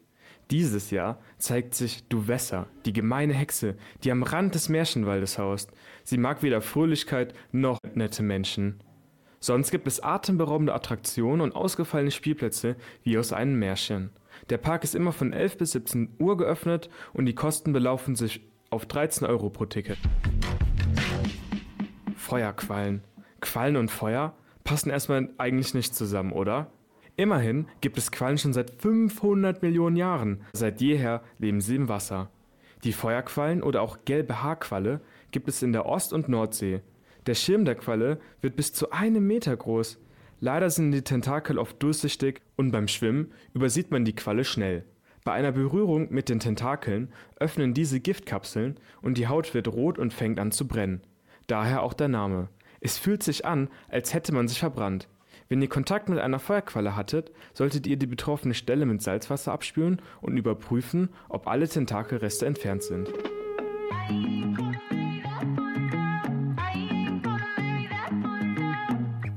Dieses 0.52 0.90
Jahr 0.90 1.20
zeigt 1.38 1.76
sich 1.76 2.08
Duwässer, 2.08 2.68
die 2.86 2.94
gemeine 2.94 3.34
Hexe, 3.34 3.76
die 4.06 4.12
am 4.14 4.24
Rand 4.24 4.56
des 4.56 4.70
Märchenwaldes 4.70 5.38
haust. 5.38 5.72
Sie 6.06 6.18
mag 6.18 6.44
weder 6.44 6.62
Fröhlichkeit 6.62 7.34
noch 7.52 7.78
nette 7.94 8.24
Menschen. 8.24 8.82
Sonst 9.42 9.72
gibt 9.72 9.86
es 9.86 10.02
atemberaubende 10.02 10.74
Attraktionen 10.74 11.42
und 11.42 11.58
ausgefallene 11.58 12.12
Spielplätze 12.12 12.78
wie 13.04 13.18
aus 13.18 13.34
einem 13.34 13.60
Märchen. 13.60 14.12
Der 14.50 14.60
Park 14.60 14.86
ist 14.86 14.96
immer 14.96 15.12
von 15.12 15.34
11 15.34 15.58
bis 15.58 15.72
17 15.74 16.16
Uhr 16.20 16.38
geöffnet 16.38 16.90
und 17.12 17.26
die 17.26 17.36
Kosten 17.36 17.74
belaufen 17.74 18.16
sich 18.16 18.50
auf 18.72 18.86
13 18.86 19.28
Euro 19.28 19.50
pro 19.50 19.66
Ticket. 19.66 19.98
Feuerquallen. 22.16 23.04
Quallen 23.42 23.76
und 23.76 23.92
Feuer 23.92 24.34
passen 24.64 24.90
erstmal 24.90 25.30
eigentlich 25.38 25.74
nicht 25.74 25.94
zusammen, 25.94 26.32
oder? 26.32 26.72
Immerhin 27.18 27.68
gibt 27.82 27.98
es 27.98 28.12
Quallen 28.12 28.38
schon 28.38 28.54
seit 28.54 28.72
500 28.82 29.62
Millionen 29.62 29.98
Jahren. 29.98 30.42
Seit 30.54 30.80
jeher 30.80 31.22
leben 31.38 31.60
sie 31.60 31.76
im 31.76 31.90
Wasser. 31.90 32.30
Die 32.86 32.94
Feuerquallen 32.94 33.62
oder 33.62 33.82
auch 33.82 34.00
gelbe 34.06 34.42
Haarqualle 34.42 35.02
gibt 35.32 35.50
es 35.50 35.62
in 35.62 35.74
der 35.74 35.86
Ost- 35.86 36.14
und 36.14 36.30
Nordsee. 36.30 36.82
Der 37.26 37.36
Schirm 37.36 37.66
der 37.66 37.76
Qualle 37.76 38.20
wird 38.40 38.56
bis 38.56 38.74
zu 38.74 38.92
einem 38.92 39.28
Meter 39.28 39.56
groß. 39.56 40.00
Leider 40.40 40.70
sind 40.70 40.92
die 40.94 41.04
Tentakel 41.04 41.60
oft 41.60 41.84
durchsichtig 41.84 42.42
und 42.56 42.72
beim 42.72 42.88
Schwimmen 42.88 43.34
übersieht 43.54 43.92
man 43.92 44.06
die 44.06 44.16
Qualle 44.16 44.46
schnell. 44.46 44.86
Bei 45.24 45.34
einer 45.34 45.52
Berührung 45.52 46.08
mit 46.12 46.30
den 46.30 46.40
Tentakeln 46.40 47.10
öffnen 47.40 47.76
diese 47.76 48.00
Giftkapseln 48.00 48.78
und 49.02 49.18
die 49.18 49.28
Haut 49.28 49.54
wird 49.54 49.68
rot 49.68 50.00
und 50.00 50.14
fängt 50.14 50.40
an 50.40 50.52
zu 50.52 50.68
brennen. 50.68 51.02
Daher 51.46 51.84
auch 51.84 51.94
der 51.94 52.08
Name. 52.08 52.48
Es 52.80 52.98
fühlt 52.98 53.22
sich 53.22 53.46
an, 53.46 53.70
als 53.88 54.16
hätte 54.16 54.34
man 54.34 54.48
sich 54.48 54.60
verbrannt. 54.60 55.08
Wenn 55.48 55.62
ihr 55.62 55.70
Kontakt 55.70 56.10
mit 56.10 56.18
einer 56.18 56.40
Feuerqualle 56.40 56.96
hattet, 56.96 57.32
solltet 57.54 57.86
ihr 57.86 57.98
die 57.98 58.08
betroffene 58.08 58.56
Stelle 58.56 58.86
mit 58.86 59.02
Salzwasser 59.02 59.52
abspülen 59.52 60.02
und 60.22 60.38
überprüfen, 60.38 61.10
ob 61.30 61.48
alle 61.48 61.68
Tentakelreste 61.68 62.46
entfernt 62.46 62.84
sind. 62.84 63.10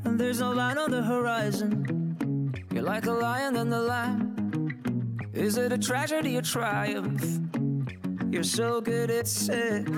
And 0.04 0.18
there's 0.18 0.40
no 0.40 0.52
line 0.52 0.78
on 0.78 0.92
the 0.92 1.02
horizon. 1.02 2.16
You're 2.72 2.82
like 2.82 3.06
a 3.06 3.12
lion 3.12 3.56
in 3.56 3.70
the 3.70 3.78
lamb. 3.78 4.33
Is 5.34 5.58
it 5.58 5.72
a 5.72 5.78
tragedy 5.78 6.36
or 6.36 6.42
triumph? 6.42 7.24
You're 8.30 8.44
so 8.44 8.80
good 8.80 9.10
at 9.10 9.26
it. 9.48 9.88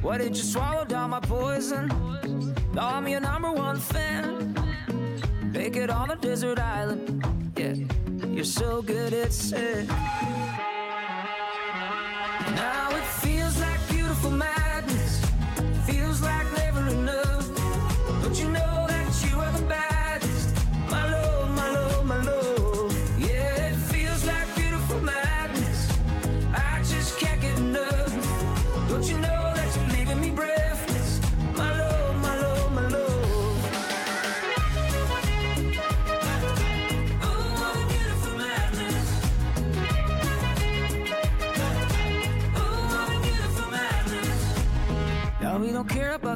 Why 0.00 0.16
did 0.16 0.36
you 0.36 0.44
swallow 0.44 0.84
down 0.84 1.10
my 1.10 1.18
poison? 1.18 1.88
Now 2.72 2.94
I'm 2.94 3.08
your 3.08 3.20
number 3.20 3.50
one 3.50 3.80
fan. 3.80 4.54
Make 5.52 5.74
it 5.74 5.90
on 5.90 6.12
a 6.12 6.16
desert 6.16 6.60
island. 6.60 7.52
Yeah, 7.56 7.74
you're 8.28 8.44
so 8.44 8.80
good 8.80 9.12
at 9.12 9.52
it. 9.52 9.88
Now 12.54 12.90
it 12.90 13.04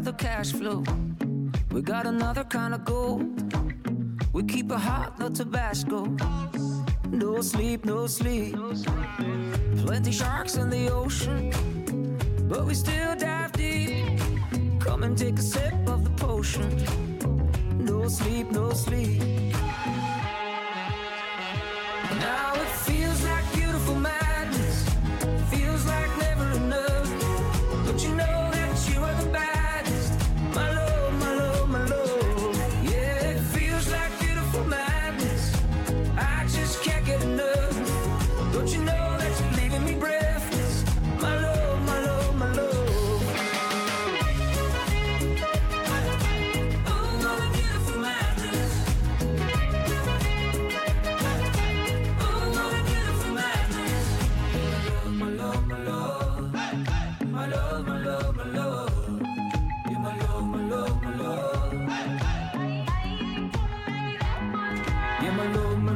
the 0.05 0.13
cash 0.13 0.53
flow. 0.53 0.85
We 1.73 1.81
got 1.81 2.07
another 2.07 2.45
kind 2.45 2.75
of 2.75 2.85
gold. 2.85 3.23
We 4.35 4.43
keep 4.43 4.71
it 4.71 4.79
hot, 4.79 5.19
no 5.19 5.31
Tabasco. 5.31 6.05
No 7.09 7.41
sleep, 7.41 7.87
no 7.87 8.07
sleep. 8.07 8.55
Plenty 9.79 10.13
sharks 10.13 10.57
in 10.57 10.69
the 10.69 10.91
ocean, 10.91 11.51
but 12.49 12.67
we 12.67 12.75
still 12.75 13.17
dive 13.17 13.53
deep. 13.53 14.21
Come 14.81 15.05
and 15.05 15.17
take 15.17 15.39
a 15.39 15.43
sip 15.43 15.75
of 15.87 16.05
the 16.05 16.11
potion. 16.11 16.69
No 17.79 18.07
sleep, 18.09 18.51
no 18.51 18.73
sleep. 18.73 19.44
My 65.45 65.57
love, 65.57 65.79
my 65.79 65.93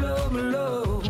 love, 0.00 0.32
my 0.32 0.40
love. 0.40 1.04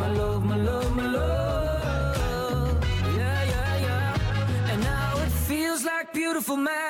My 0.00 0.10
love, 0.10 0.44
my 0.44 0.56
love, 0.56 0.96
my 0.96 1.06
love. 1.06 2.84
Yeah. 3.16 3.44
Yeah, 3.44 3.76
yeah. 3.86 4.70
And 4.70 4.80
now 4.82 5.12
it 5.26 5.32
feels 5.48 5.84
like 5.84 6.12
beautiful 6.12 6.56
madness. 6.56 6.81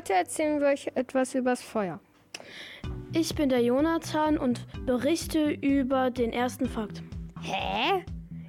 Heute 0.00 0.14
erzählen 0.14 0.60
wir 0.60 0.68
euch 0.68 0.90
etwas 0.94 1.34
übers 1.34 1.60
Feuer. 1.60 2.00
Ich 3.12 3.34
bin 3.34 3.50
der 3.50 3.62
Jonathan 3.62 4.38
und 4.38 4.66
berichte 4.86 5.50
über 5.50 6.10
den 6.10 6.32
ersten 6.32 6.66
Fakt. 6.66 7.02
Hä? 7.42 8.02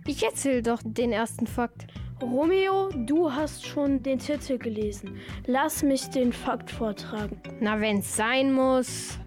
Ich 0.07 0.23
erzähl 0.23 0.61
doch 0.61 0.79
den 0.81 1.11
ersten 1.11 1.47
Fakt. 1.47 1.87
Romeo, 2.21 2.87
du 2.95 3.33
hast 3.33 3.65
schon 3.65 4.01
den 4.01 4.19
Titel 4.19 4.59
gelesen. 4.59 5.17
Lass 5.45 5.83
mich 5.83 6.09
den 6.09 6.31
Fakt 6.31 6.71
vortragen. 6.71 7.41
Na, 7.59 7.81
wenn's 7.81 8.15
sein 8.15 8.53
muss. 8.53 9.19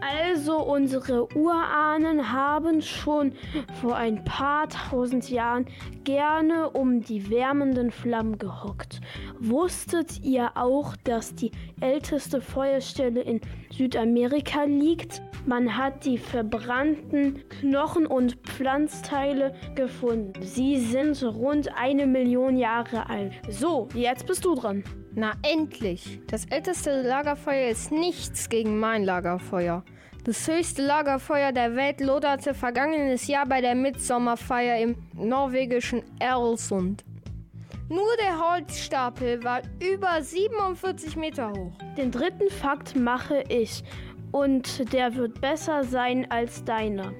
Also, 0.00 0.58
unsere 0.58 1.34
Urahnen 1.34 2.32
haben 2.32 2.82
schon 2.82 3.32
vor 3.80 3.96
ein 3.96 4.22
paar 4.24 4.68
tausend 4.68 5.30
Jahren 5.30 5.66
gerne 6.04 6.70
um 6.70 7.00
die 7.00 7.30
wärmenden 7.30 7.90
Flammen 7.90 8.38
gehockt. 8.38 9.00
Wusstet 9.40 10.22
ihr 10.22 10.56
auch, 10.56 10.94
dass 11.04 11.34
die 11.34 11.50
älteste 11.80 12.40
Feuerstelle 12.40 13.22
in 13.22 13.40
Südamerika 13.76 14.64
liegt? 14.64 15.20
Man 15.44 15.76
hat 15.76 16.04
die 16.06 16.16
verbrannten 16.18 17.46
Knochen 17.60 18.06
und 18.06 18.36
Pflanzteile 18.36 19.54
gefunden. 19.74 20.32
Sie 20.40 20.78
sind 20.78 21.22
rund 21.22 21.68
eine 21.76 22.06
Million 22.06 22.56
Jahre 22.56 23.08
alt. 23.08 23.32
So, 23.48 23.88
jetzt 23.94 24.26
bist 24.26 24.44
du 24.44 24.54
dran. 24.54 24.82
Na 25.14 25.32
endlich! 25.42 26.20
Das 26.26 26.46
älteste 26.46 27.02
Lagerfeuer 27.02 27.68
ist 27.70 27.92
nichts 27.92 28.48
gegen 28.48 28.78
mein 28.78 29.04
Lagerfeuer. 29.04 29.84
Das 30.24 30.48
höchste 30.48 30.84
Lagerfeuer 30.84 31.52
der 31.52 31.76
Welt 31.76 32.00
loderte 32.00 32.54
vergangenes 32.54 33.26
Jahr 33.28 33.46
bei 33.46 33.60
der 33.60 33.74
Mitsommerfeier 33.74 34.80
im 34.80 34.96
norwegischen 35.14 36.02
Erlsund. 36.18 37.04
Nur 37.88 38.16
der 38.20 38.40
Holzstapel 38.40 39.44
war 39.44 39.62
über 39.80 40.20
47 40.20 41.14
Meter 41.14 41.52
hoch. 41.52 41.72
Den 41.96 42.10
dritten 42.10 42.50
Fakt 42.50 42.96
mache 42.96 43.44
ich 43.48 43.84
und 44.32 44.92
der 44.92 45.14
wird 45.14 45.40
besser 45.40 45.84
sein 45.84 46.28
als 46.28 46.64
deiner. 46.64 47.12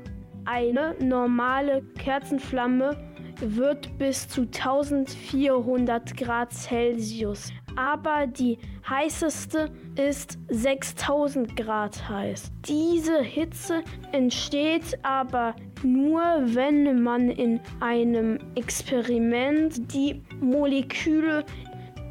Eine 0.45 0.97
normale 1.01 1.83
Kerzenflamme 1.99 2.97
wird 3.41 3.97
bis 3.97 4.29
zu 4.29 4.43
1400 4.43 6.17
Grad 6.17 6.53
Celsius, 6.53 7.53
aber 7.77 8.27
die 8.27 8.59
heißeste 8.89 9.71
ist 9.97 10.39
6000 10.49 11.55
Grad 11.57 12.09
heiß. 12.09 12.51
Diese 12.67 13.23
Hitze 13.23 13.83
entsteht 14.11 14.99
aber 15.05 15.55
nur, 15.93 16.21
wenn 16.21 17.03
man 17.03 17.31
in 17.31 17.61
einem 17.81 18.39
Experiment 18.55 19.93
die 19.93 20.23
Moleküle 20.41 21.45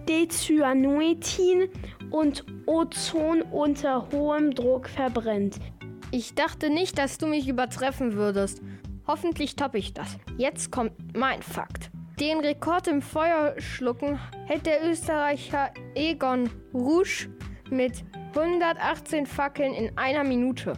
Dezyanuetin 0.08 1.70
und 2.12 2.46
Ozon 2.66 3.42
unter 3.42 4.08
hohem 4.12 4.52
Druck 4.52 4.88
verbrennt. 4.88 5.58
Ich 6.12 6.36
dachte 6.36 6.70
nicht, 6.70 6.98
dass 6.98 7.18
du 7.18 7.28
mich 7.28 7.48
übertreffen 7.48 8.14
würdest. 8.14 8.62
Hoffentlich 9.08 9.56
toppe 9.56 9.78
ich 9.78 9.94
das. 9.94 10.18
Jetzt 10.38 10.72
kommt 10.72 10.94
mein 11.16 11.42
Fakt. 11.42 11.92
Den 12.20 12.40
Rekord 12.40 12.88
im 12.88 13.02
Feuerschlucken 13.02 14.18
hält 14.46 14.66
der 14.66 14.90
Österreicher 14.90 15.72
Egon 15.96 16.50
Rusch 16.74 17.28
mit 17.70 18.06
118 18.36 19.26
Fackeln 19.26 19.74
in 19.74 19.98
einer 19.98 20.24
Minute. 20.24 20.74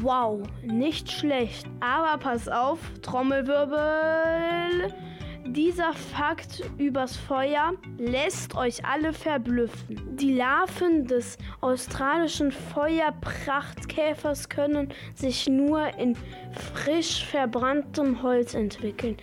Wow, 0.00 0.42
nicht 0.62 1.10
schlecht. 1.10 1.66
Aber 1.80 2.18
pass 2.18 2.48
auf, 2.48 2.78
Trommelwirbel. 3.02 4.92
Dieser 5.46 5.92
Fakt 5.94 6.62
übers 6.78 7.16
Feuer 7.16 7.72
lässt 7.98 8.54
euch 8.54 8.84
alle 8.84 9.12
verblüffen. 9.12 10.16
Die 10.16 10.34
Larven 10.34 11.06
des 11.06 11.38
australischen 11.60 12.52
Feuerprachtkäfers 12.52 14.48
können 14.48 14.90
sich 15.14 15.48
nur 15.48 15.88
in 15.98 16.16
frisch 16.74 17.24
verbranntem 17.24 18.22
Holz 18.22 18.54
entwickeln. 18.54 19.16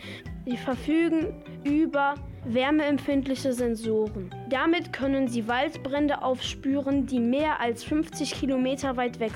Sie 0.46 0.58
verfügen 0.58 1.34
über 1.64 2.16
wärmeempfindliche 2.46 3.54
Sensoren. 3.54 4.30
Damit 4.50 4.92
können 4.92 5.28
sie 5.28 5.48
Waldbrände 5.48 6.22
aufspüren, 6.22 7.06
die 7.06 7.20
mehr 7.20 7.60
als 7.60 7.84
50 7.84 8.34
Kilometer 8.34 8.98
weit 8.98 9.20
weg. 9.20 9.34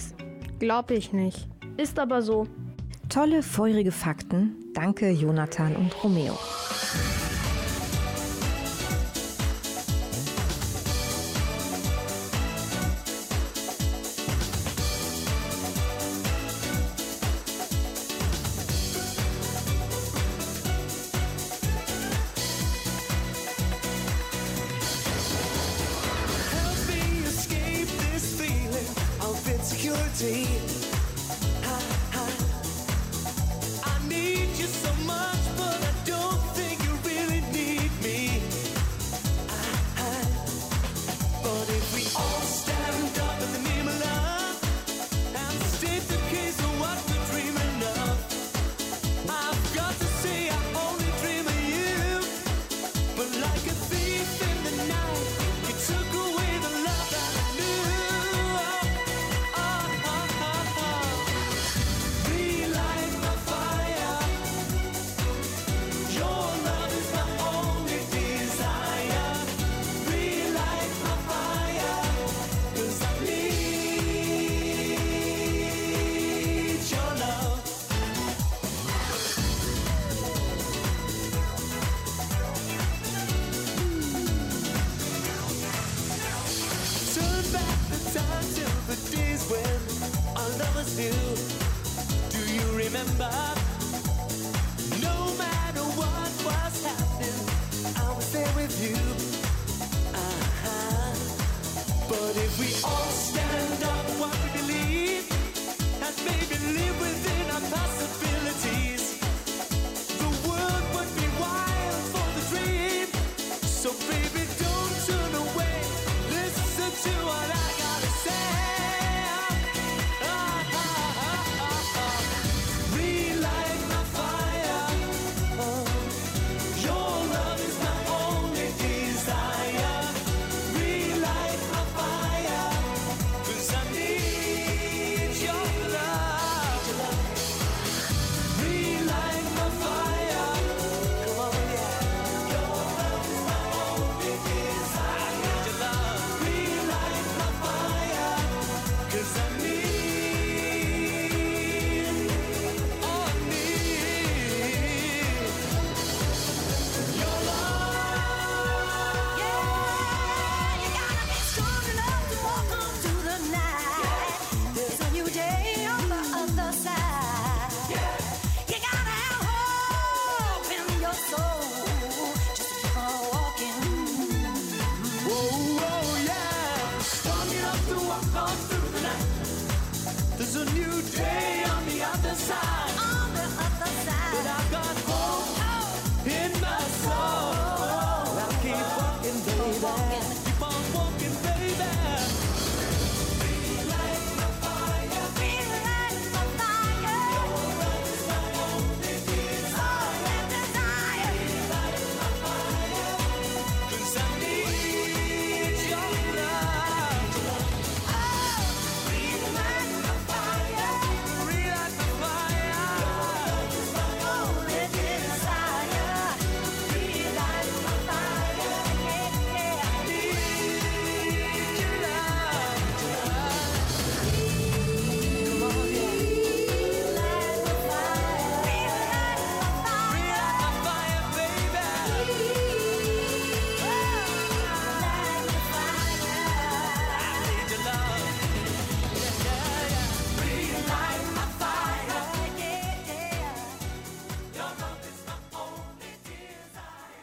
Glaub 0.61 0.91
ich 0.91 1.11
nicht. 1.11 1.47
Ist 1.77 1.97
aber 1.97 2.21
so. 2.21 2.45
Tolle, 3.09 3.41
feurige 3.41 3.91
Fakten. 3.91 4.57
Danke, 4.75 5.09
Jonathan 5.09 5.75
und 5.75 6.03
Romeo. 6.03 6.37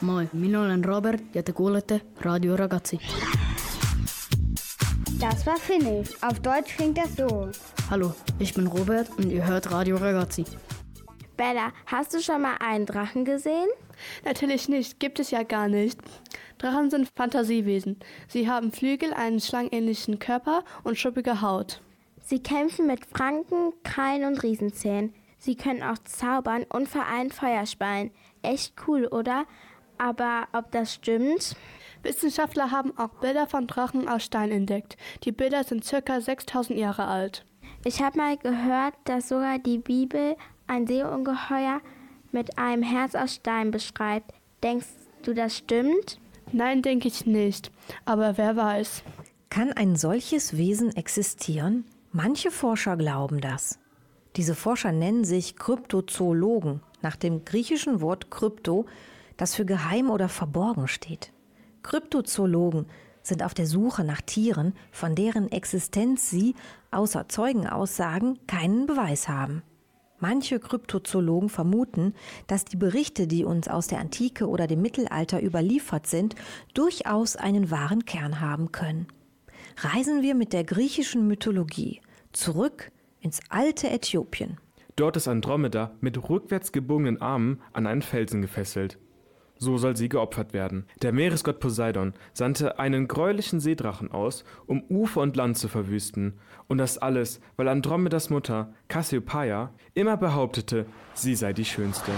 Moi, 0.09 0.29
minä 0.33 0.61
olen 0.61 0.85
Robert 0.85 1.21
ja 1.35 1.43
te 1.43 1.53
kuulette 1.53 2.01
Radio 2.21 2.57
Ragazzi. 2.57 2.99
Das 5.21 5.47
war 5.47 5.59
Finnisch. 5.59 6.23
Auf 6.23 6.41
Deutsch 6.41 6.77
klingt 6.77 6.97
das 6.97 7.17
so. 7.17 7.51
Hallo, 7.91 8.15
ich 8.39 8.55
bin 8.55 8.67
Robert 8.67 9.11
und 9.19 9.31
ihr 9.31 9.47
hört 9.47 9.71
Radio 9.71 9.97
Ragazzi. 9.97 10.45
Bella, 11.37 11.73
hast 11.87 12.15
du 12.15 12.23
schon 12.23 12.41
mal 12.41 12.57
einen 12.59 12.87
Drachen 12.87 13.25
gesehen? 13.25 13.69
Natürlich 14.25 14.69
nicht, 14.69 14.99
gibt 14.99 15.21
es 15.21 15.31
ja 15.31 15.43
gar 15.43 15.69
nicht. 15.69 15.99
Drachen 16.57 16.91
sind 16.91 17.11
Fantasiewesen. 17.15 17.97
Sie 18.29 18.49
haben 18.49 18.73
Flügel, 18.73 19.13
einen 19.13 19.41
schlangenähnlichen 19.41 20.19
Körper 20.19 20.65
und 20.85 20.99
schuppige 20.99 21.43
Haut. 21.43 21.83
Sie 22.25 22.43
kämpfen 22.43 22.87
mit 22.87 23.05
Franken, 23.05 23.75
Krallen 23.83 24.25
und 24.25 24.43
Riesenzähnen. 24.43 25.13
Sie 25.37 25.55
können 25.55 25.83
auch 25.83 25.99
zaubern 25.99 26.65
und 26.71 26.89
vereinen 26.89 27.31
Feuer 27.31 27.67
speien. 27.67 28.11
Echt 28.43 28.75
cool, 28.87 29.07
oder? 29.07 29.45
Aber 29.99 30.49
ob 30.53 30.71
das 30.73 30.95
stimmt? 30.95 31.57
Wissenschaftler 32.03 32.71
haben 32.71 32.97
auch 32.97 33.11
Bilder 33.21 33.47
von 33.47 33.67
Drachen 33.67 34.09
aus 34.09 34.25
Stein 34.25 34.51
entdeckt. 34.51 34.97
Die 35.25 35.33
Bilder 35.33 35.65
sind 35.65 35.85
circa 35.85 36.21
6000 36.21 36.79
Jahre 36.79 37.07
alt. 37.07 37.45
Ich 37.85 38.03
habe 38.03 38.19
mal 38.19 38.37
gehört, 38.37 38.95
dass 39.05 39.29
sogar 39.29 39.59
die 39.59 39.79
Bibel 39.79 40.37
ein 40.67 40.87
Seeungeheuer 40.87 41.81
mit 42.33 42.59
einem 42.59 42.83
Herz 42.83 43.15
aus 43.15 43.37
Stein 43.37 43.71
beschreibt. 43.71 44.33
Denkst 44.63 44.87
du, 45.23 45.35
das 45.35 45.57
stimmt? 45.57 46.19
Nein, 46.53 46.83
denke 46.83 47.09
ich 47.09 47.27
nicht. 47.27 47.71
Aber 48.05 48.37
wer 48.39 48.57
weiß. 48.57 49.03
Kann 49.51 49.73
ein 49.73 49.97
solches 49.97 50.57
Wesen 50.57 50.95
existieren? 50.97 51.85
Manche 52.13 52.51
Forscher 52.51 52.97
glauben 52.97 53.41
das. 53.41 53.79
Diese 54.37 54.55
Forscher 54.55 54.93
nennen 54.93 55.25
sich 55.25 55.57
Kryptozoologen, 55.57 56.81
nach 57.03 57.17
dem 57.17 57.45
griechischen 57.45 58.01
Wort 58.01 58.31
Krypto, 58.31 58.87
das 59.39 59.55
für 59.55 59.65
geheim 59.65 60.11
oder 60.11 60.29
verborgen 60.29 60.89
steht. 60.89 61.33
Kryptozoologen 61.83 62.87
sind 63.23 63.43
auf 63.43 63.55
der 63.55 63.67
Suche 63.67 64.05
nach 64.05 64.21
Tieren, 64.21 64.75
von 64.91 65.15
deren 65.15 65.51
Existenz 65.51 66.29
sie, 66.29 66.55
außer 66.91 67.29
Zeugenaussagen, 67.29 68.39
keinen 68.47 68.87
Beweis 68.87 69.29
haben. 69.29 69.63
Manche 70.21 70.59
Kryptozoologen 70.59 71.49
vermuten, 71.49 72.15
dass 72.49 72.65
die 72.65 72.77
Berichte, 72.77 73.29
die 73.29 73.45
uns 73.45 73.69
aus 73.69 73.87
der 73.87 74.01
Antike 74.01 74.49
oder 74.49 74.67
dem 74.67 74.83
Mittelalter 74.83 75.41
überliefert 75.41 76.09
sind, 76.09 76.35
durchaus 76.75 77.37
einen 77.37 77.71
wahren 77.71 78.05
Kern 78.05 78.41
haben 78.41 78.73
können. 78.73 79.07
Reisen 79.77 80.23
wir 80.23 80.35
mit 80.35 80.53
der 80.53 80.65
griechischen 80.65 81.29
Mythologie 81.29 82.01
zurück 82.33 82.91
ins 83.21 83.41
alte 83.49 83.91
Äthiopien. 83.91 84.59
Dort 84.97 85.17
ist 85.17 85.29
Andromeda 85.29 85.93
mit 86.01 86.29
rückwärts 86.29 86.73
gebogenen 86.73 87.21
Armen 87.21 87.61
an 87.73 87.87
einen 87.87 88.03
Felsen 88.03 88.43
gefesselt. 88.43 88.99
So 89.59 89.77
soll 89.77 89.97
sie 89.97 90.09
geopfert 90.09 90.53
werden. 90.53 90.87
Der 91.03 91.13
Meeresgott 91.13 91.59
Poseidon 91.59 92.15
sandte 92.33 92.79
einen 92.79 93.09
gräulichen 93.09 93.59
Seedrachen 93.59 94.13
aus, 94.13 94.45
um 94.67 94.85
Ufer 94.89 95.21
und 95.21 95.37
Land 95.37 95.59
zu 95.59 95.69
verwüsten. 95.69 96.39
Und 96.69 96.79
das 96.79 96.99
alles, 96.99 97.41
weil 97.57 97.69
Andromedas 97.69 98.31
Mutter, 98.31 98.73
Cassiopeia, 98.87 99.73
immer 99.95 100.17
behauptete, 100.17 100.87
sie 101.15 101.35
sei 101.35 101.53
die 101.53 101.65
Schönste. 101.65 102.13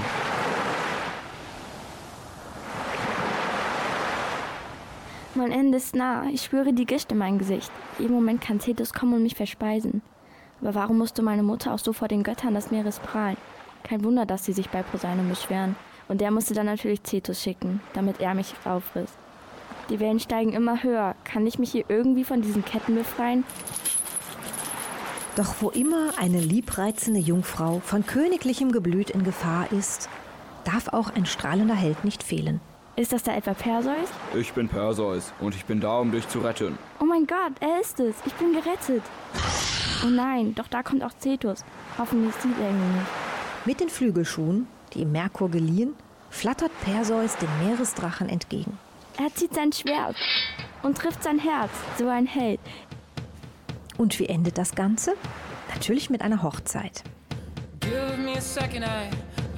Mein 5.35 5.53
Ende 5.53 5.79
ist 5.79 5.95
nah. 5.95 6.29
Ich 6.31 6.43
spüre 6.43 6.75
die 6.75 6.85
Gischt 6.85 7.11
in 7.11 7.19
meinem 7.19 7.39
Gesicht. 7.39 7.71
Jeden 7.99 8.13
Moment 8.13 8.43
kann 8.43 8.59
Thetis 8.59 8.93
kommen 8.93 9.15
und 9.15 9.23
mich 9.23 9.37
verspeisen. 9.37 10.03
Aber 10.61 10.75
warum 10.75 10.99
musste 10.99 11.23
meine 11.23 11.43
Mutter 11.43 11.73
auch 11.73 11.79
so 11.79 11.95
vor 11.95 12.09
den 12.09 12.23
Göttern 12.23 12.53
des 12.53 12.71
Meeres 12.71 12.99
prahlen? 12.99 13.39
Kein 13.83 14.05
Wunder, 14.05 14.27
dass 14.27 14.45
sie 14.45 14.53
sich 14.53 14.69
bei 14.69 14.83
Poseidon 14.83 15.29
beschweren. 15.29 15.77
Und 16.11 16.21
der 16.21 16.33
musste 16.33 16.55
dann 16.55 16.67
natürlich 16.67 17.03
Thetis 17.03 17.41
schicken, 17.41 17.81
damit 17.93 18.21
er 18.21 18.35
mich 18.35 18.53
aufrisst. 18.65 19.17
Die 19.91 20.01
Wellen 20.01 20.19
steigen 20.19 20.53
immer 20.53 20.83
höher. 20.83 21.15
Kann 21.23 21.47
ich 21.47 21.61
mich 21.61 21.71
hier 21.71 21.85
irgendwie 21.87 22.25
von 22.25 22.43
diesen 22.43 22.65
Ketten 22.65 22.97
befreien? 22.97 23.45
Doch 25.37 25.55
wo 25.61 25.71
immer 25.71 26.11
eine 26.19 26.41
liebreizende 26.41 27.21
Jungfrau 27.21 27.79
von 27.79 28.05
königlichem 28.05 28.73
Geblüt 28.73 29.11
in 29.11 29.23
Gefahr 29.23 29.71
ist, 29.71 30.09
darf 30.65 30.89
auch 30.89 31.15
ein 31.15 31.27
strahlender 31.27 31.77
Held 31.77 32.03
nicht 32.05 32.25
fehlen. 32.25 32.61
Ist 32.97 33.13
das 33.13 33.23
da 33.23 33.37
etwa 33.37 33.55
Perseus? 33.55 34.09
Ich 34.35 34.53
bin 34.53 34.69
Perseus 34.69 35.33
und 35.39 35.55
ich 35.55 35.65
bin 35.65 35.79
da, 35.79 36.01
um 36.01 36.11
dich 36.11 36.27
zu 36.27 36.41
retten. 36.41 36.77
Oh 37.01 37.05
mein 37.05 37.29
Gott, 37.29 37.53
er 37.61 37.81
ist 37.81 38.01
es. 38.01 38.17
Ich 38.27 38.35
bin 38.35 38.53
gerettet. 38.53 39.05
Oh 40.05 40.09
nein, 40.09 40.57
doch 40.57 40.67
da 40.67 40.83
kommt 40.83 41.05
auch 41.05 41.13
Cetus. 41.21 41.65
Hoffentlich 41.99 42.35
sieht 42.35 42.59
er 42.61 42.69
ihn 42.69 42.95
nicht. 42.95 43.07
Mit 43.65 43.81
den 43.81 43.89
Flügelschuhen, 43.89 44.67
die 44.95 45.01
ihm 45.01 45.13
Merkur 45.13 45.51
geliehen, 45.51 45.95
flattert 46.31 46.71
Perseus 46.83 47.37
dem 47.37 47.49
Meeresdrachen 47.63 48.29
entgegen. 48.29 48.79
Er 49.19 49.35
zieht 49.35 49.55
sein 49.55 49.73
Schwert 49.73 50.17
und 50.83 50.97
trifft 50.97 51.23
sein 51.23 51.39
Herz, 51.39 51.71
so 51.99 52.09
ein 52.09 52.27
Held. 52.27 52.61
Und 53.99 54.19
wie 54.19 54.27
endet 54.27 54.57
das 54.57 54.75
Ganze? 54.75 55.15
Natürlich 55.75 56.11
mit 56.11 56.23
einer 56.23 56.43
Hochzeit. 56.43 57.03
Give 57.81 58.17
me 58.19 58.37
a 58.37 58.41
second, 58.41 58.85
I, 58.85 59.11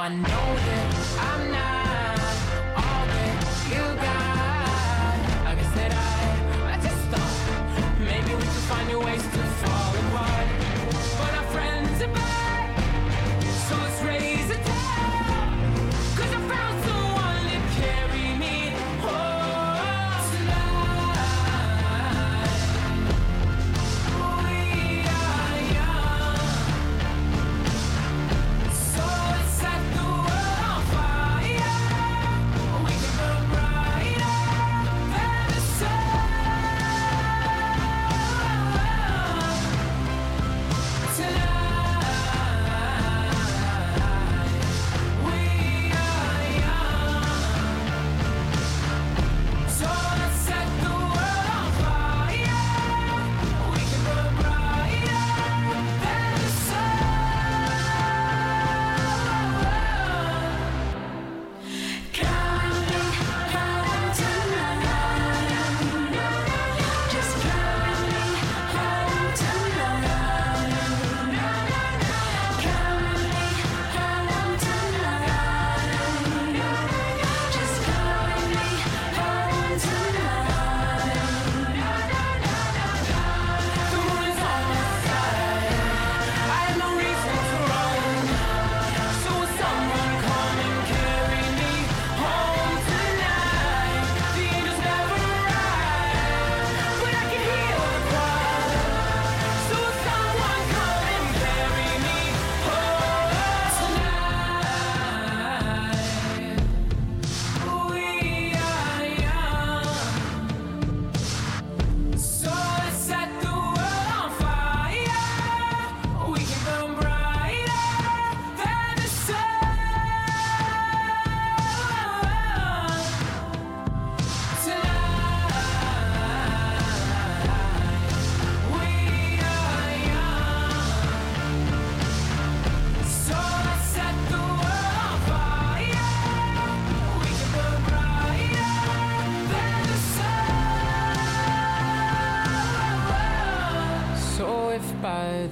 I 0.00 0.08
know 0.08 0.49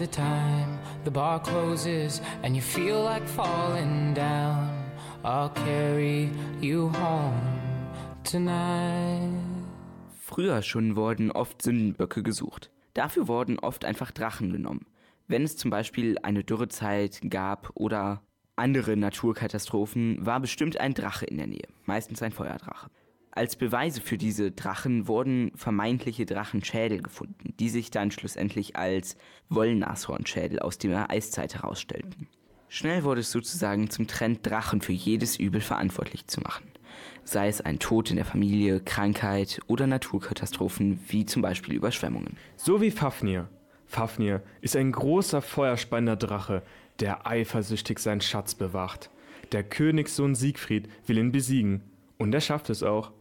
the 0.09 0.17
time 0.17 0.79
the 1.05 1.11
bar 1.11 1.41
closes 1.43 2.21
and 2.43 2.55
you 2.55 2.63
feel 2.63 3.03
like 3.03 3.27
falling 3.29 4.15
down, 4.15 4.69
I'll 5.25 5.51
carry 5.51 6.31
you 6.61 6.91
home 6.91 7.41
tonight. 8.25 9.33
Früher 10.21 10.63
schon 10.63 10.97
wurden 10.97 11.31
oft 11.33 11.63
Sündenböcke 11.63 12.23
gesucht. 12.23 12.71
Dafür 12.95 13.29
wurden 13.29 13.59
oft 13.59 13.85
einfach 13.85 14.11
Drachen 14.11 14.53
genommen. 14.53 14.87
Wenn 15.27 15.43
es 15.43 15.57
zum 15.57 15.71
Beispiel 15.71 16.17
eine 16.23 16.45
Dürrezeit 16.45 17.21
gab 17.29 17.71
oder 17.75 18.23
andere 18.57 18.97
Naturkatastrophen, 18.97 20.25
war 20.25 20.41
bestimmt 20.41 20.79
ein 20.79 20.95
Drache 20.95 21.27
in 21.27 21.39
der 21.39 21.47
Nähe, 21.47 21.69
meistens 21.85 22.23
ein 22.23 22.33
Feuerdrache. 22.33 22.91
Als 23.39 23.55
Beweise 23.55 24.01
für 24.01 24.18
diese 24.18 24.51
Drachen 24.51 25.07
wurden 25.07 25.53
vermeintliche 25.55 26.26
Drachenschädel 26.26 27.01
gefunden, 27.01 27.55
die 27.61 27.68
sich 27.68 27.93
dann 27.93 28.11
schlussendlich 28.11 28.74
als 28.74 29.16
Wollnashornschädel 29.49 30.59
aus 30.59 30.78
der 30.78 31.09
Eiszeit 31.09 31.55
herausstellten. 31.55 32.26
Schnell 32.68 33.05
wurde 33.05 33.20
es 33.20 33.30
sozusagen 33.30 33.91
zum 33.91 34.09
Trend, 34.09 34.45
Drachen 34.45 34.80
für 34.80 34.93
jedes 34.93 35.36
Übel 35.36 35.61
verantwortlich 35.61 36.26
zu 36.26 36.41
machen. 36.41 36.64
Sei 37.22 37.47
es 37.47 37.61
ein 37.61 37.78
Tod 37.78 38.11
in 38.11 38.16
der 38.16 38.24
Familie, 38.24 38.80
Krankheit 38.80 39.61
oder 39.68 39.86
Naturkatastrophen 39.86 40.99
wie 41.07 41.24
zum 41.24 41.41
Beispiel 41.41 41.74
Überschwemmungen. 41.74 42.36
So 42.57 42.80
wie 42.80 42.91
Fafnir. 42.91 43.49
Fafnir 43.86 44.43
ist 44.62 44.74
ein 44.74 44.91
großer 44.91 45.43
feuerspeiender 45.43 46.16
Drache, 46.16 46.64
der 46.99 47.24
eifersüchtig 47.24 48.01
seinen 48.01 48.20
Schatz 48.20 48.57
bewacht. 48.57 49.11
Der 49.53 49.62
Königssohn 49.62 50.34
Siegfried 50.34 50.89
will 51.07 51.18
ihn 51.18 51.30
besiegen. 51.30 51.84
Und 52.16 52.34
er 52.34 52.41
schafft 52.41 52.68
es 52.68 52.82
auch. 52.82 53.12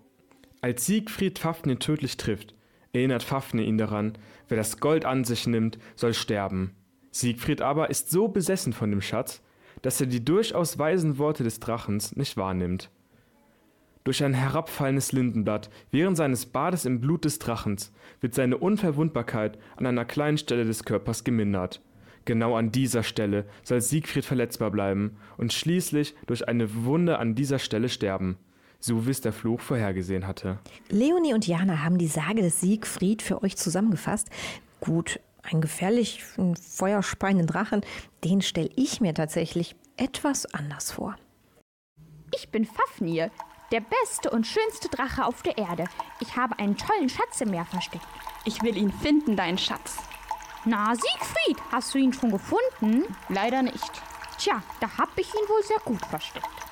Als 0.60 0.88
Siegfried 0.88 1.38
Fafnir 1.38 1.78
tödlich 1.78 2.18
trifft, 2.18 2.55
erinnert 2.91 3.22
Fafnir 3.22 3.66
ihn 3.66 3.78
daran, 3.78 4.14
wer 4.47 4.58
das 4.58 4.80
Gold 4.80 5.05
an 5.05 5.24
sich 5.24 5.45
nimmt, 5.45 5.78
soll 5.95 6.16
sterben. 6.16 6.72
Siegfried 7.12 7.62
aber 7.62 7.91
ist 7.91 8.10
so 8.10 8.28
besessen 8.28 8.74
von 8.74 8.89
dem 8.89 9.01
Schatz, 9.01 9.43
dass 9.84 10.01
er 10.01 10.08
die 10.08 10.26
durchaus 10.26 10.80
weisen 10.80 11.20
Worte 11.20 11.43
des 11.43 11.60
Drachens 11.60 12.16
nicht 12.16 12.38
wahrnimmt. 12.38 12.89
Durch 14.03 14.24
ein 14.24 14.34
herabfallendes 14.34 15.12
Lindenblatt 15.12 15.70
während 15.91 16.18
seines 16.18 16.45
Bades 16.47 16.86
im 16.86 17.01
Blut 17.01 17.26
des 17.26 17.39
Drachens 17.39 17.91
wird 18.22 18.34
seine 18.34 18.58
Unverwundbarkeit 18.58 19.60
an 19.76 19.86
einer 19.86 20.05
kleinen 20.05 20.38
Stelle 20.38 20.66
des 20.66 20.86
Körpers 20.86 21.24
gemindert. 21.24 21.82
Genau 22.26 22.55
an 22.55 22.72
dieser 22.72 23.03
Stelle 23.03 23.45
soll 23.64 23.82
Siegfried 23.82 24.26
verletzbar 24.26 24.72
bleiben 24.72 25.18
und 25.38 25.53
schließlich 25.53 26.16
durch 26.26 26.47
eine 26.47 26.86
Wunde 26.86 27.20
an 27.20 27.36
dieser 27.36 27.60
Stelle 27.60 27.89
sterben, 27.89 28.38
so 28.80 29.06
wie 29.06 29.12
es 29.12 29.22
der 29.22 29.34
Fluch 29.34 29.62
vorhergesehen 29.62 30.28
hatte. 30.28 30.60
Leonie 30.90 31.34
und 31.34 31.48
Jana 31.48 31.84
haben 31.84 31.98
die 31.98 32.08
Sage 32.08 32.42
des 32.42 32.62
Siegfried 32.62 33.22
für 33.22 33.44
euch 33.44 33.58
zusammengefasst. 33.58 34.30
Gut, 34.80 35.20
einen 35.44 35.62
gefährlichen, 35.62 36.56
feuerspeienden 36.56 37.48
Drachen, 37.48 37.82
den 38.24 38.42
stelle 38.42 38.70
ich 38.76 39.02
mir 39.02 39.14
tatsächlich 39.14 39.76
etwas 39.96 40.46
anders 40.54 40.92
vor. 40.92 41.16
Ich 42.36 42.50
bin 42.50 42.66
Fafnir, 42.66 43.32
der 43.72 43.82
beste 43.82 44.30
und 44.30 44.46
schönste 44.46 44.90
Drache 44.90 45.26
auf 45.26 45.42
der 45.42 45.58
Erde. 45.58 45.86
Ich 46.20 46.36
habe 46.36 46.60
einen 46.60 46.78
tollen 46.78 47.10
Schatz 47.10 47.42
im 47.42 47.52
Meer 47.52 47.66
versteckt. 47.66 48.06
Ich 48.46 48.62
will 48.62 48.78
ihn 48.78 48.92
finden, 48.92 49.36
deinen 49.36 49.58
Schatz. 49.58 49.98
Na, 50.66 50.94
Siegfried, 50.96 51.58
hast 51.72 51.94
du 51.94 51.98
ihn 51.98 52.14
schon 52.14 52.32
gefunden? 52.32 53.04
Leider 53.30 53.62
nicht. 53.62 53.92
Tja, 54.38 54.62
da 54.80 54.98
hab 54.98 55.18
ich 55.18 55.28
ihn 55.28 55.50
wohl 55.50 55.64
sehr 55.64 55.80
gut 55.86 56.06
versteckt. 56.06 56.66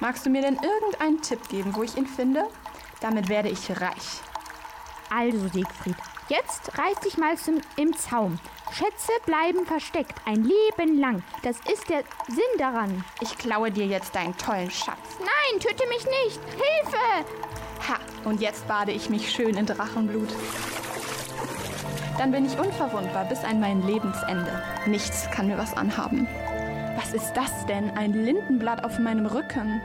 Magst 0.00 0.26
du 0.26 0.30
mir 0.30 0.42
denn 0.42 0.58
irgendeinen 0.62 1.22
Tipp 1.22 1.48
geben, 1.48 1.74
wo 1.74 1.82
ich 1.82 1.96
ihn 1.96 2.06
finde? 2.06 2.44
Damit 3.00 3.28
werde 3.28 3.48
ich 3.48 3.70
reich. 3.80 4.20
Also, 5.10 5.48
Siegfried, 5.48 5.96
jetzt 6.28 6.76
reiß 6.76 7.00
dich 7.00 7.16
mal 7.16 7.36
zum, 7.38 7.60
im 7.76 7.96
Zaum. 7.96 8.38
Schätze 8.72 9.12
bleiben 9.24 9.64
versteckt, 9.64 10.14
ein 10.26 10.44
Leben 10.44 10.98
lang. 10.98 11.22
Das 11.42 11.56
ist 11.72 11.88
der 11.88 12.02
Sinn 12.28 12.58
daran. 12.58 13.04
Ich 13.20 13.38
klaue 13.38 13.70
dir 13.70 13.86
jetzt 13.86 14.14
deinen 14.14 14.36
tollen 14.36 14.70
Schatz. 14.70 15.18
Nein, 15.18 15.60
töte 15.60 15.86
mich 15.88 16.04
nicht! 16.04 16.40
Hilfe! 16.50 17.26
Ha, 17.88 17.98
und 18.24 18.40
jetzt 18.40 18.66
bade 18.66 18.92
ich 18.92 19.08
mich 19.08 19.30
schön 19.30 19.56
in 19.56 19.66
Drachenblut. 19.66 20.28
Dann 22.18 22.32
bin 22.32 22.44
ich 22.44 22.58
unverwundbar 22.58 23.26
bis 23.26 23.44
an 23.44 23.60
mein 23.60 23.86
Lebensende. 23.86 24.62
Nichts 24.86 25.30
kann 25.30 25.46
mir 25.46 25.58
was 25.58 25.74
anhaben. 25.76 26.26
Was 26.96 27.12
ist 27.12 27.32
das 27.34 27.66
denn? 27.66 27.90
Ein 27.90 28.12
Lindenblatt 28.24 28.82
auf 28.84 28.98
meinem 28.98 29.26
Rücken. 29.26 29.80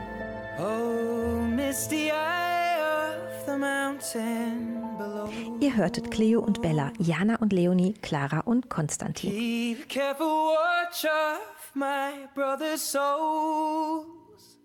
Oh, 0.58 1.40
misty 1.42 2.10
eye 2.10 2.80
of 2.80 3.46
the 3.46 3.56
mountain 3.58 4.82
below. 4.98 5.28
Ihr 5.60 5.76
hörtet 5.76 6.10
Cleo 6.10 6.40
und 6.40 6.60
Bella, 6.62 6.92
Jana 6.98 7.36
und 7.36 7.52
Leonie, 7.52 7.94
Clara 8.02 8.40
und 8.40 8.68
Konstantin. 8.68 9.30
Keep 9.30 9.88
careful 9.88 10.26
watch 10.26 11.04
of 11.04 11.74
my 11.74 12.26
brother's 12.34 12.80
souls. 12.82 14.58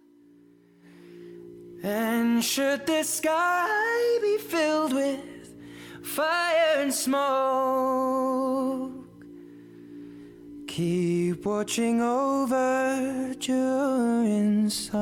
And 1.84 2.44
should 2.44 2.88
the 2.88 3.04
sky 3.04 3.68
be 4.22 4.38
filled 4.40 4.94
with 4.94 5.20
fire 6.04 6.82
and 6.82 6.94
smoke, 6.94 7.28
keep 10.78 11.44
watching 11.44 12.04
over 12.04 13.34
during 13.40 14.70
suns. 14.70 15.02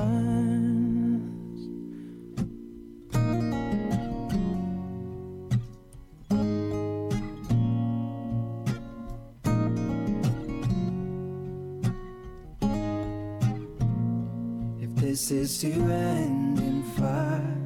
If 14.80 14.96
this 14.96 15.30
is 15.32 15.60
to 15.60 15.74
end 15.74 16.58
in 16.60 16.84
fire, 16.96 17.58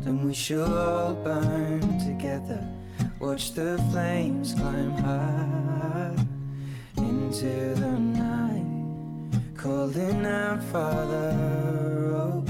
then 0.00 0.24
we 0.26 0.34
shall 0.34 0.76
all 0.76 1.14
burn 1.14 1.80
together. 2.00 2.66
Watch 3.20 3.52
the 3.52 3.80
flames 3.92 4.52
climb 4.52 4.90
high 4.96 6.26
into 7.26 7.74
the 7.74 7.98
night, 7.98 8.64
calling 9.56 10.24
out, 10.24 10.62
Father, 10.62 11.34
oh, 12.14 12.44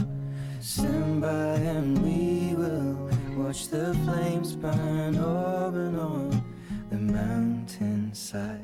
stand 0.60 1.22
by 1.22 1.54
and 1.74 1.98
we 2.04 2.54
will 2.54 3.08
watch 3.38 3.68
the 3.68 3.94
flames 4.04 4.54
burn 4.54 5.16
over 5.16 5.86
and 5.86 5.98
on 5.98 6.44
the 6.90 6.96
mountainside. 6.98 8.60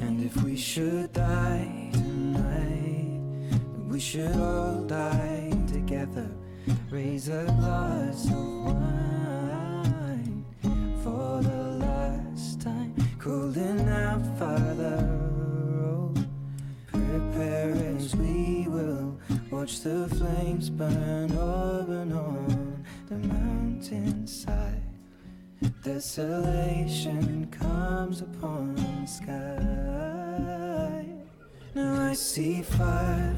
And 0.00 0.24
if 0.24 0.42
we 0.44 0.56
should 0.56 1.12
die 1.12 1.90
tonight, 1.92 3.20
we 3.86 4.00
should 4.00 4.34
all 4.36 4.82
die 4.84 5.52
together. 5.66 6.30
Raise 6.90 7.28
a 7.28 7.44
glass 7.44 8.24
of 8.30 8.64
wine 8.64 9.15
Calling 13.26 13.88
out, 13.88 14.24
Father, 14.38 14.98
oh, 15.82 16.14
prepare 16.92 17.72
as 17.96 18.14
we 18.14 18.68
will 18.68 19.18
watch 19.50 19.80
the 19.80 20.06
flames 20.10 20.70
burn 20.70 21.32
over 21.32 22.02
and 22.02 22.12
on 22.12 22.84
the 23.08 23.16
mountainside. 23.16 24.80
Desolation 25.82 27.48
comes 27.50 28.20
upon 28.20 28.76
the 28.76 29.06
sky. 29.06 31.04
Now 31.74 32.08
I 32.08 32.12
see 32.12 32.62
fire 32.62 33.34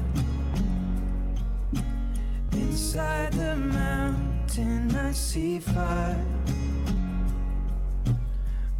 inside 2.51 3.33
the 3.33 3.55
mountain. 3.55 4.95
I 4.95 5.13
see 5.13 5.59
fire 5.59 6.23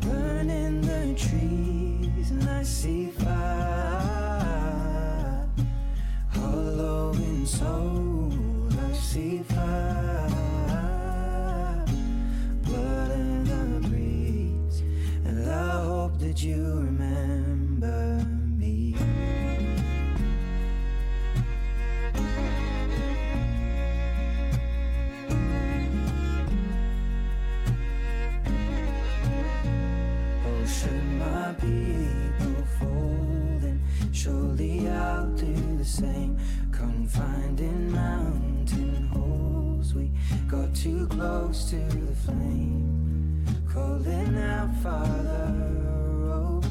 burning 0.09 0.81
the 0.81 1.13
trees, 1.15 2.31
and 2.31 2.49
I 2.49 2.63
see 2.63 3.11
fire 3.11 4.47
hollow 6.29 7.13
in 7.13 7.45
soul. 7.45 8.33
I 8.71 8.93
see 8.93 9.43
fire 9.43 10.29
blood 12.63 13.11
in 13.11 13.43
the 13.43 13.87
breeze, 13.87 14.81
and 15.25 15.45
hope 15.47 16.17
that 16.19 16.41
you 16.41 16.61
remember 16.87 18.18
people 31.59 33.59
then 33.59 33.81
surely 34.11 34.87
I'll 34.89 35.27
do 35.31 35.77
the 35.77 35.85
same. 35.85 36.37
Confined 36.71 37.59
in 37.59 37.91
mountain 37.91 39.07
holes, 39.07 39.93
we 39.93 40.11
got 40.47 40.73
too 40.73 41.07
close 41.07 41.69
to 41.71 41.75
the 41.75 42.15
flame. 42.15 43.45
Calling 43.71 44.37
out, 44.37 44.73
Father, 44.81 45.53
oh, 46.31 46.61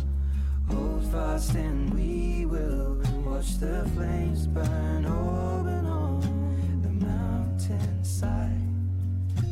hold 0.69 1.05
fast 1.13 1.55
and 1.55 1.93
we 1.95 2.47
will 2.47 3.01
watch 3.25 3.59
the 3.59 3.89
flames 3.95 4.47
burn 4.47 5.05
and 5.05 5.07
on 5.07 6.81
the 6.83 7.07
mountainside. 7.07 8.63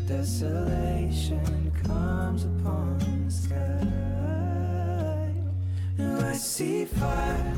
Desolation 0.07 1.73
comes 1.85 2.45
upon 2.45 2.86
see 6.57 6.87
fire 6.87 7.56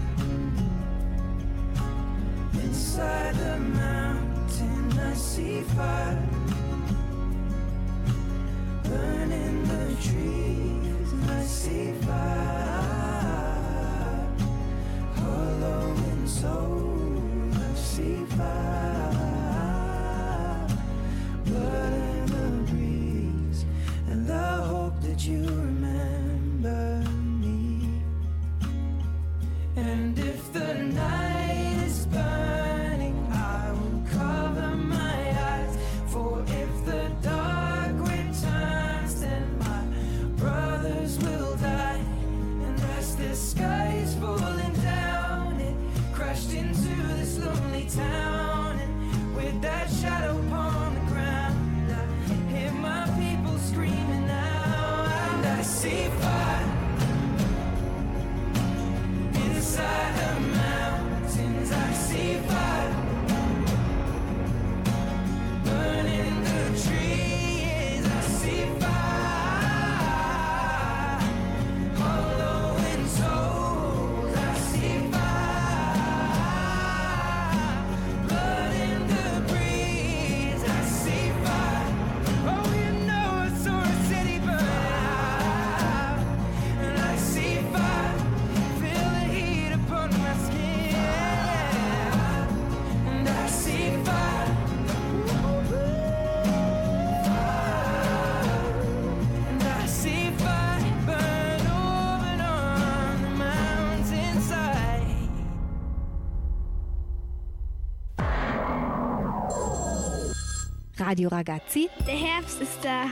Radio 111.09 111.30
Ragazzi. 111.30 111.88
Der 112.06 112.14
Herbst 112.14 112.61
ist 112.61 112.84
da. 112.84 113.06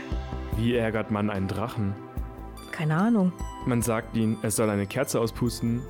Wie 0.59 0.75
ärgert 0.75 1.11
man 1.11 1.31
einen 1.31 1.49
Drachen? 1.49 1.95
Keine 2.71 2.95
Ahnung. 2.95 3.33
Man 3.65 3.81
sagt 3.81 4.19
ihm, 4.19 4.37
er 4.43 4.51
soll 4.51 4.69
eine 4.69 4.87
Kerze 4.87 5.19
auspusten. 5.19 5.81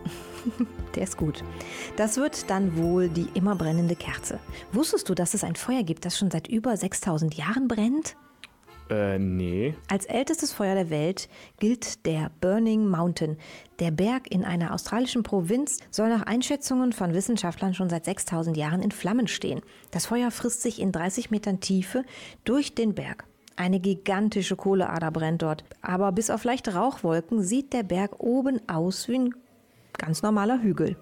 Der 0.94 1.02
ist 1.02 1.16
gut. 1.16 1.42
Das 1.96 2.16
wird 2.16 2.48
dann 2.48 2.76
wohl 2.76 3.08
die 3.08 3.26
immer 3.34 3.56
brennende 3.56 3.96
Kerze. 3.96 4.38
Wusstest 4.70 5.08
du, 5.08 5.14
dass 5.14 5.34
es 5.34 5.42
ein 5.42 5.56
Feuer 5.56 5.82
gibt, 5.82 6.04
das 6.04 6.16
schon 6.16 6.30
seit 6.30 6.46
über 6.46 6.76
6000 6.76 7.34
Jahren 7.34 7.66
brennt? 7.66 8.16
Äh, 8.88 9.18
nee. 9.18 9.74
Als 9.88 10.06
ältestes 10.06 10.52
Feuer 10.52 10.74
der 10.74 10.90
Welt 10.90 11.28
gilt 11.58 12.06
der 12.06 12.30
Burning 12.40 12.88
Mountain. 12.88 13.36
Der 13.78 13.90
Berg 13.90 14.30
in 14.30 14.44
einer 14.44 14.72
australischen 14.72 15.22
Provinz 15.22 15.78
soll 15.90 16.08
nach 16.08 16.22
Einschätzungen 16.22 16.92
von 16.92 17.12
Wissenschaftlern 17.12 17.74
schon 17.74 17.90
seit 17.90 18.04
6000 18.04 18.56
Jahren 18.56 18.82
in 18.82 18.92
Flammen 18.92 19.26
stehen. 19.26 19.60
Das 19.90 20.06
Feuer 20.06 20.30
frisst 20.30 20.62
sich 20.62 20.80
in 20.80 20.92
30 20.92 21.30
Metern 21.30 21.60
Tiefe 21.60 22.04
durch 22.44 22.74
den 22.74 22.94
Berg. 22.94 23.24
Eine 23.56 23.80
gigantische 23.80 24.54
Kohleader 24.54 25.10
brennt 25.10 25.42
dort. 25.42 25.64
Aber 25.80 26.12
bis 26.12 26.30
auf 26.30 26.44
leichte 26.44 26.74
Rauchwolken 26.74 27.42
sieht 27.42 27.72
der 27.72 27.82
Berg 27.82 28.20
oben 28.20 28.60
aus 28.68 29.08
wie 29.08 29.18
ein 29.18 29.34
ganz 29.98 30.22
normaler 30.22 30.62
Hügel. 30.62 30.96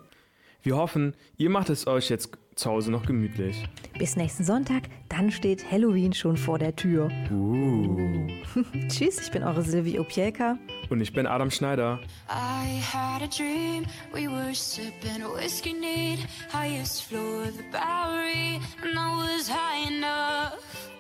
Wir 0.62 0.76
hoffen, 0.76 1.14
ihr 1.36 1.50
macht 1.50 1.68
es 1.68 1.86
euch 1.86 2.08
jetzt 2.08 2.30
zu 2.54 2.70
Hause 2.70 2.90
noch 2.90 3.06
gemütlich. 3.06 3.64
Bis 3.98 4.16
nächsten 4.16 4.44
Sonntag, 4.44 4.84
dann 5.08 5.30
steht 5.30 5.70
Halloween 5.70 6.12
schon 6.12 6.36
vor 6.36 6.58
der 6.58 6.74
Tür. 6.74 7.10
Uh. 7.30 8.26
Tschüss, 8.88 9.20
ich 9.20 9.30
bin 9.30 9.42
eure 9.42 9.62
Silvi 9.62 9.98
Opielka. 9.98 10.58
Und 10.90 11.00
ich 11.00 11.12
bin 11.12 11.26
Adam 11.26 11.50
Schneider. 11.50 12.00
I 12.28 12.80
had 12.80 13.22
a 13.22 13.26
dream, 13.26 13.84
we 14.12 14.28
were 14.28 14.54
sipping 14.54 15.24
whiskey 15.36 15.72
neat, 15.72 16.26
highest 16.52 17.04
floor 17.04 17.42
of 17.42 17.56
the 17.56 17.64
Bowery, 17.72 18.60
and 18.82 18.98
I 18.98 19.36
was 19.36 19.48
high 19.48 19.88
enough. 19.88 20.90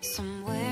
Somewhere 0.00 0.67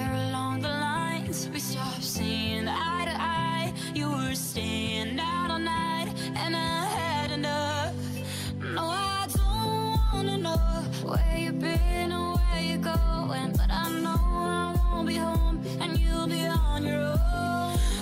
won't 14.96 15.08
be 15.08 15.16
home, 15.16 15.60
and 15.80 15.98
you'll 15.98 16.26
be 16.26 16.46
on 16.46 16.82
your 16.82 17.18
own. 17.34 17.95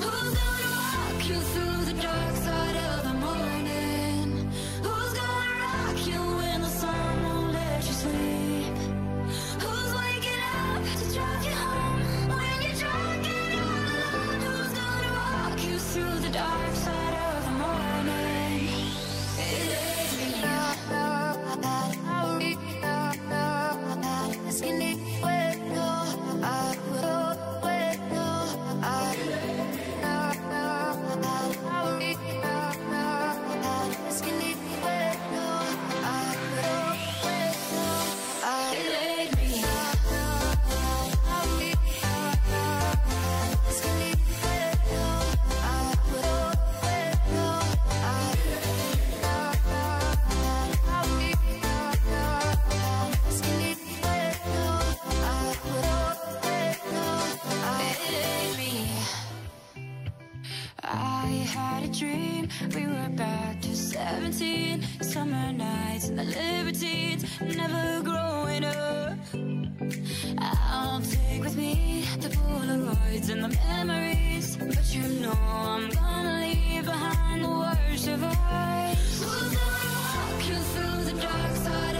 The 66.16 66.24
libertines, 66.24 67.24
never 67.40 68.02
growing 68.02 68.64
up 68.64 69.18
I'll 70.38 71.00
take 71.00 71.42
with 71.42 71.56
me 71.56 72.04
the 72.20 72.28
Polaroids 72.28 73.30
and 73.30 73.42
the 73.44 73.48
memories 73.48 74.56
But 74.56 74.94
you 74.94 75.02
know 75.20 75.32
I'm 75.32 75.90
gonna 75.90 76.40
leave 76.40 76.84
behind 76.84 77.44
the 77.44 77.48
worst 77.48 78.08
of 78.08 78.22
us. 78.22 79.24
Walk 79.24 80.48
you 80.48 80.56
through 80.72 81.04
the 81.04 81.20
dark 81.20 81.56
side 81.56 81.93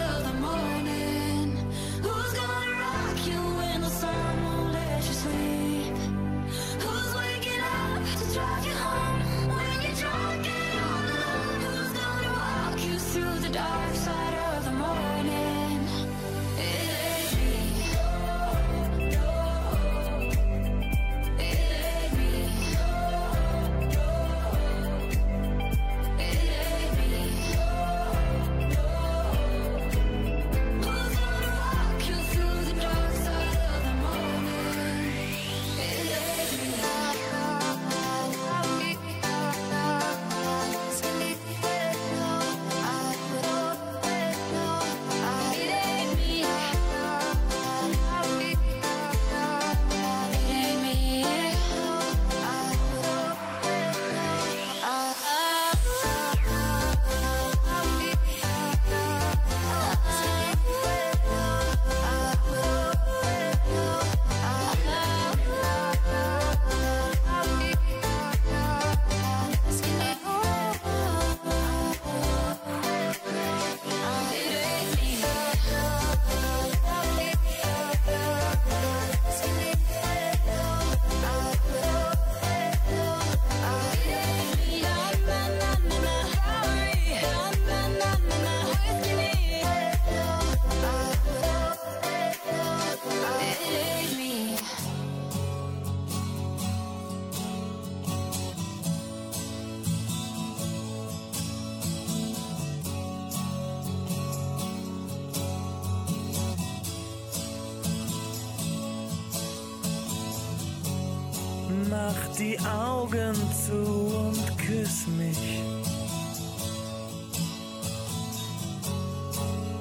die 112.39 112.59
Augen 112.61 113.35
zu 113.67 113.73
und 113.75 114.59
küss 114.59 115.07
mich. 115.07 115.63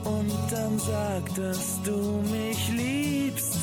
Und 0.03 0.31
dann 0.51 0.79
sag, 0.79 1.35
dass 1.35 1.81
du 1.83 2.21
mich 2.31 2.69
liebst. 2.69 3.59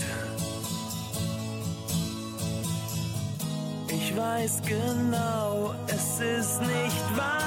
Ich 3.88 4.16
weiß 4.16 4.62
genau, 4.66 5.74
es 5.86 6.20
ist 6.20 6.60
nicht 6.60 7.16
wahr. 7.16 7.39